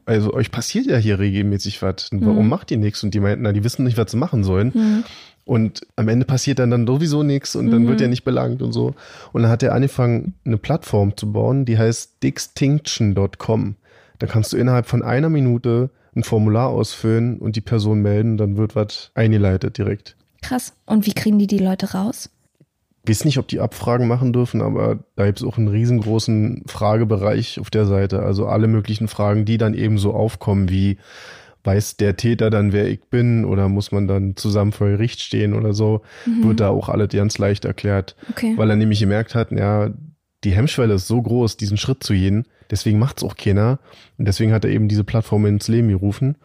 [0.06, 2.08] Also euch passiert ja hier regelmäßig was.
[2.12, 3.02] Warum macht ihr nichts?
[3.02, 5.04] Und die meinten, na, die wissen nicht, was sie machen sollen.
[5.44, 8.72] Und am Ende passiert dann, dann sowieso nichts und dann wird er nicht belangt und
[8.72, 8.94] so.
[9.32, 13.74] Und dann hat er angefangen, eine Plattform zu bauen, die heißt dixtinction.com.
[14.18, 18.56] Da kannst du innerhalb von einer Minute ein Formular ausfüllen und die Person melden, dann
[18.56, 20.16] wird was eingeleitet direkt.
[20.42, 20.74] Krass.
[20.86, 22.30] Und wie kriegen die die Leute raus?
[23.07, 27.59] Weiß nicht, ob die Abfragen machen dürfen, aber da gibt es auch einen riesengroßen Fragebereich
[27.59, 28.22] auf der Seite.
[28.22, 30.98] Also alle möglichen Fragen, die dann eben so aufkommen, wie
[31.64, 35.55] weiß der Täter dann, wer ich bin, oder muss man dann zusammen vor Gericht stehen
[35.55, 36.03] oder so,
[36.42, 38.16] wird da auch alles ganz leicht erklärt.
[38.30, 38.55] Okay.
[38.57, 39.90] Weil er nämlich gemerkt hat, ja,
[40.44, 43.78] die Hemmschwelle ist so groß, diesen Schritt zu gehen, deswegen macht's auch keiner.
[44.16, 46.36] Und deswegen hat er eben diese Plattform ins Leben gerufen.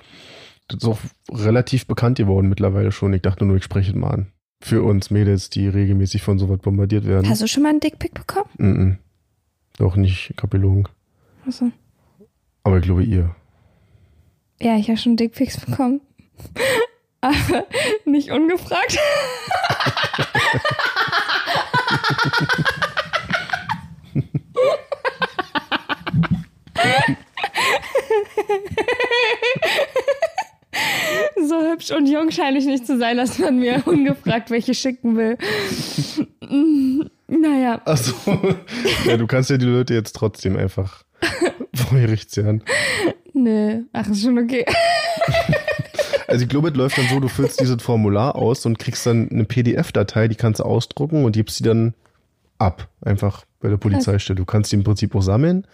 [0.68, 1.00] Das ist auch
[1.32, 3.14] relativ bekannt geworden mittlerweile schon.
[3.14, 4.28] Ich dachte nur, ich spreche es mal an.
[4.66, 7.30] Für uns Mädels, die regelmäßig von sowas bombardiert werden.
[7.30, 8.50] Hast du schon mal einen Dickpick bekommen?
[8.58, 8.98] Mm -mm.
[9.78, 10.90] Doch nicht Kapelung.
[11.46, 11.70] Also,
[12.64, 13.36] Aber ich glaube ihr.
[14.60, 16.02] ja, ich habe schon Dickpicks bekommen.
[17.22, 17.68] Aber
[18.06, 18.98] nicht ungefragt.
[31.76, 35.38] hübsch und jung scheine ich nicht zu sein, dass man mir ungefragt welche schicken will.
[37.28, 38.14] Naja, Achso.
[39.08, 41.04] ja, du kannst ja die Leute jetzt trotzdem einfach
[42.28, 42.64] zerren.
[43.34, 44.64] nee, ach, ist schon okay.
[46.28, 49.30] Also ich glaube, es läuft dann so, du füllst dieses Formular aus und kriegst dann
[49.30, 51.94] eine PDF-Datei, die kannst du ausdrucken und gibst die dann
[52.58, 52.88] ab.
[53.02, 54.38] Einfach bei der Polizeistelle.
[54.38, 55.66] Du kannst die im Prinzip auch sammeln.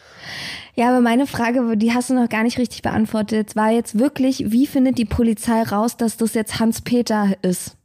[0.76, 4.52] Ja, aber meine Frage, die hast du noch gar nicht richtig beantwortet, war jetzt wirklich,
[4.52, 7.78] wie findet die Polizei raus, dass das jetzt Hans-Peter ist?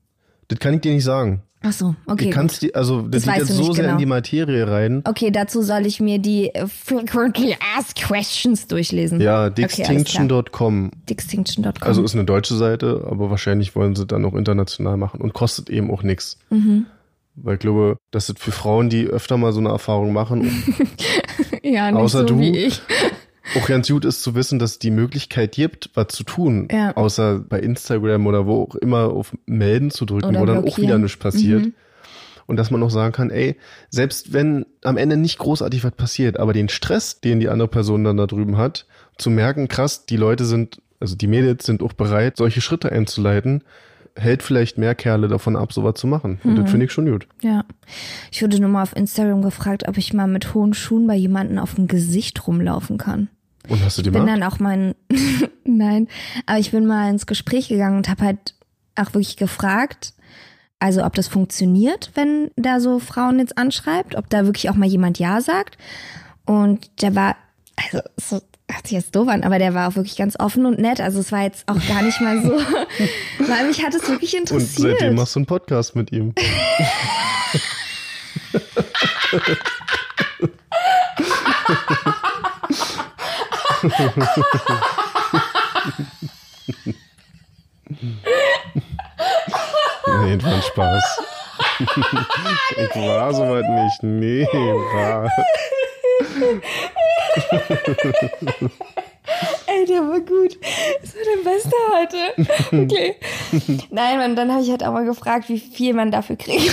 [0.49, 1.43] Das kann ich dir nicht sagen.
[1.63, 2.27] Ach so, okay.
[2.27, 3.99] ich kannst die, also das, Das geht jetzt du so sehr in genau.
[3.99, 5.03] die Materie rein.
[5.05, 9.21] Okay, dazu soll ich mir die Frequently Asked Questions durchlesen.
[9.21, 9.89] Ja, Okay, alles klar.
[9.89, 10.91] dixtinction.com.
[11.09, 11.73] Dixtinction.com.
[11.81, 15.69] Also ist eine deutsche Seite, aber wahrscheinlich wollen sie dann auch international machen und kostet
[15.71, 16.39] eben auch nichts.
[16.51, 16.87] Mhm.
[17.37, 20.43] Weil ich glaube, dass es für Frauen, die öfter mal so eine Erfahrung machen,
[21.63, 22.41] ja, nicht außer so du.
[22.41, 22.81] wie ich.
[23.57, 26.69] auch ganz gut ist zu wissen, dass es die Möglichkeit gibt, was zu tun.
[26.71, 26.97] Ja.
[26.97, 30.63] Außer bei Instagram oder wo auch immer auf Melden zu drücken, Oder wo dann auch
[30.63, 30.89] blockieren.
[30.89, 31.67] wieder nichts passiert.
[31.67, 31.75] Mhm.
[32.47, 33.57] Und dass man auch sagen kann, ey,
[33.91, 38.05] selbst wenn am Ende nicht großartig was passiert, aber den Stress, den die andere Person
[38.05, 38.87] dann da drüben hat,
[39.19, 43.65] zu merken, krass, die Leute sind, also die Mädels sind auch bereit, solche Schritte einzuleiten,
[44.17, 46.41] hält vielleicht mehr Kerle davon ab, sowas zu machen.
[46.43, 46.57] Und Mhm.
[46.63, 47.27] das finde ich schon gut.
[47.43, 47.65] Ja.
[48.33, 51.59] Ich wurde nur mal auf Instagram gefragt, ob ich mal mit hohen Schuhen bei jemandem
[51.59, 53.29] auf dem Gesicht rumlaufen kann.
[53.69, 54.41] Und hast du die bin gemacht?
[54.41, 54.95] dann auch mein
[55.65, 56.09] nein,
[56.47, 58.55] aber ich bin mal ins Gespräch gegangen und habe halt
[58.95, 60.15] auch wirklich gefragt,
[60.79, 64.87] also ob das funktioniert, wenn da so Frauen jetzt anschreibt, ob da wirklich auch mal
[64.89, 65.79] jemand ja sagt.
[66.45, 67.37] Und der war
[67.77, 68.41] also so
[68.71, 71.01] hört sich jetzt doof an, aber der war auch wirklich ganz offen und nett.
[71.01, 72.53] Also es war jetzt auch gar nicht mal so,
[73.47, 74.99] weil mich hat es wirklich Und interessiert.
[74.99, 76.35] seitdem machst du einen Podcast mit ihm.
[90.23, 91.05] nee, war Spaß.
[92.79, 94.03] Ich war soweit nicht.
[94.03, 95.31] Nee, war.
[99.67, 100.57] Ey, der war gut.
[101.03, 102.19] Das war der Beste heute.
[102.85, 103.17] Okay.
[103.91, 106.73] Nein, und dann habe ich halt auch mal gefragt, wie viel man dafür kriegt.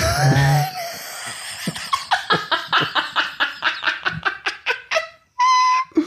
[5.95, 6.01] wie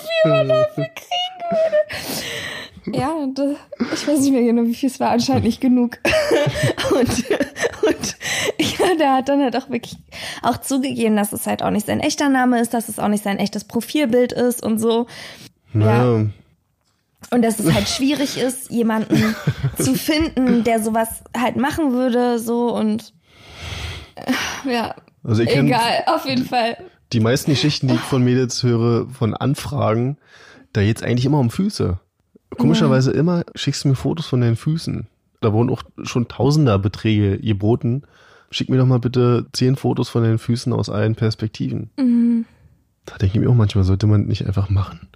[0.00, 1.76] viel man dafür kriegen würde.
[2.98, 3.54] Ja, und, äh,
[3.94, 5.10] ich weiß nicht mehr genau, wie viel es war.
[5.10, 5.98] Anscheinend nicht genug.
[6.90, 7.24] und,
[7.82, 8.16] und
[9.02, 9.96] der hat dann halt auch wirklich
[10.42, 13.24] auch zugegeben, dass es halt auch nicht sein echter Name ist, dass es auch nicht
[13.24, 15.06] sein echtes Profilbild ist und so.
[15.74, 16.04] Ja.
[16.20, 16.26] Ja.
[17.30, 19.34] Und dass es halt schwierig ist, jemanden
[19.76, 23.12] zu finden, der sowas halt machen würde, so und
[24.68, 24.94] ja,
[25.24, 26.76] Also egal, auf jeden Fall.
[27.12, 30.18] Die meisten Geschichten, die ich von Mädels höre, von Anfragen,
[30.72, 31.98] da geht's eigentlich immer um Füße.
[32.58, 35.06] Komischerweise immer schickst du mir Fotos von deinen Füßen.
[35.40, 38.02] Da wurden auch schon Tausenderbeträge geboten.
[38.52, 41.90] Schick mir doch mal bitte zehn Fotos von deinen Füßen aus allen Perspektiven.
[43.06, 45.08] Da denke ich mir auch manchmal, sollte man nicht einfach machen.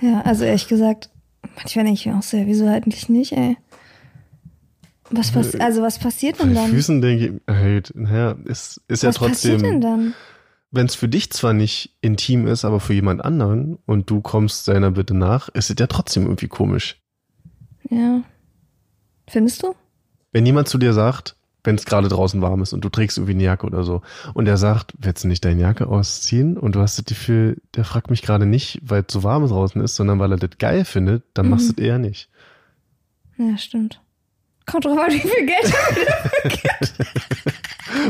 [0.00, 1.10] Ja, also ehrlich gesagt,
[1.56, 3.56] manchmal denke ich mir auch ja, wieso eigentlich nicht, ey?
[5.10, 6.70] Was pass also was passiert Bei denn den dann?
[6.70, 10.14] Füßen denke ich, halt, naja, ist, ist ja was passiert denn trotzdem, dann?
[10.70, 14.64] wenn es für dich zwar nicht intim ist, aber für jemand anderen und du kommst
[14.64, 17.00] seiner Bitte nach, ist es ja trotzdem irgendwie komisch.
[17.90, 18.22] Ja.
[19.28, 19.74] Findest du?
[20.32, 23.32] Wenn jemand zu dir sagt, wenn es gerade draußen warm ist und du trägst irgendwie
[23.32, 24.02] eine Jacke oder so,
[24.34, 26.56] und er sagt, willst du nicht deine Jacke ausziehen?
[26.56, 29.82] Und du hast das Gefühl, der fragt mich gerade nicht, weil es so warm draußen
[29.82, 32.28] ist, sondern weil er das geil findet, dann machst du es eher nicht.
[33.38, 34.00] Ja, stimmt.
[34.66, 35.74] Kommt drauf an, wie viel Geld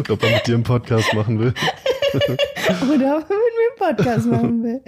[0.11, 1.53] Ob er mit dir einen Podcast machen will.
[2.15, 4.81] oder ob er mit mir einen Podcast machen will.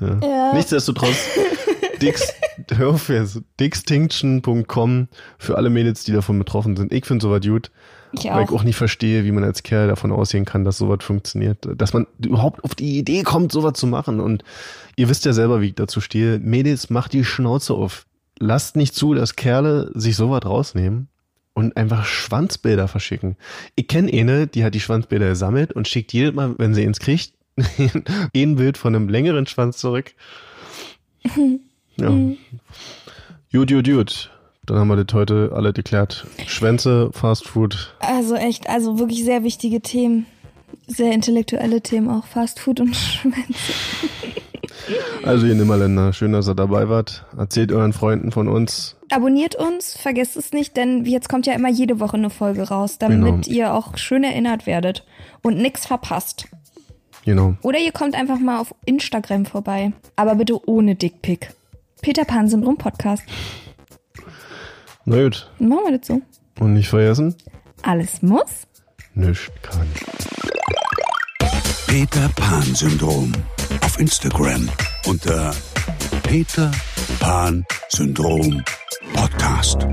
[0.00, 0.52] Ja.
[0.52, 1.16] Nichtsdestotrotz,
[2.02, 2.32] Dix,
[2.76, 6.92] hör auf jetzt, dixtinction.com für alle Mädels, die davon betroffen sind.
[6.92, 7.70] Ich finde sowas gut,
[8.12, 8.54] Ich weil ich auch.
[8.54, 11.58] auch nicht verstehe, wie man als Kerl davon ausgehen kann, dass sowas funktioniert.
[11.76, 14.20] Dass man überhaupt auf die Idee kommt, sowas zu machen.
[14.20, 14.44] Und
[14.96, 16.38] ihr wisst ja selber, wie ich dazu stehe.
[16.38, 18.06] Mädels, macht die Schnauze auf.
[18.38, 21.08] Lasst nicht zu, dass Kerle sich sowas rausnehmen
[21.54, 23.36] und einfach Schwanzbilder verschicken.
[23.76, 27.00] Ich kenne eine, die hat die Schwanzbilder gesammelt und schickt jedes Mal, wenn sie ins
[27.00, 27.32] kriegt,
[28.36, 30.12] ein Bild von einem längeren Schwanz zurück.
[31.98, 32.10] Ja.
[33.52, 34.30] Gut, gut, gut.
[34.66, 36.26] Dann haben wir das heute alle geklärt.
[36.46, 37.94] Schwänze, Fast Food.
[38.00, 40.26] Also echt, also wirklich sehr wichtige Themen.
[40.88, 42.26] Sehr intellektuelle Themen auch.
[42.26, 43.72] Fast Food und Schwänze.
[45.24, 47.24] Also ihr Nimmerländer, schön, dass ihr dabei wart.
[47.36, 48.96] Erzählt euren Freunden von uns.
[49.10, 52.98] Abonniert uns, vergesst es nicht, denn jetzt kommt ja immer jede Woche eine Folge raus,
[52.98, 53.56] damit Genau.
[53.56, 55.04] ihr auch schön erinnert werdet
[55.42, 56.46] und nix verpasst.
[57.24, 57.54] Genau.
[57.62, 59.92] Oder ihr kommt einfach mal auf Instagram vorbei.
[60.14, 61.50] Aber bitte ohne Dickpick.
[62.06, 63.24] Peter Pan Syndrom Podcast.
[65.06, 65.50] Na gut.
[65.58, 66.22] Dann machen wir das so.
[66.60, 67.34] Und nicht vergessen,
[67.82, 68.68] Alles muss.
[69.14, 69.88] nichts kann.
[71.88, 73.32] Peter Pan Syndrom
[73.82, 74.68] auf Instagram
[75.08, 75.52] unter
[76.22, 76.70] Peter
[77.18, 78.62] Pan Syndrom
[79.12, 79.84] Podcast.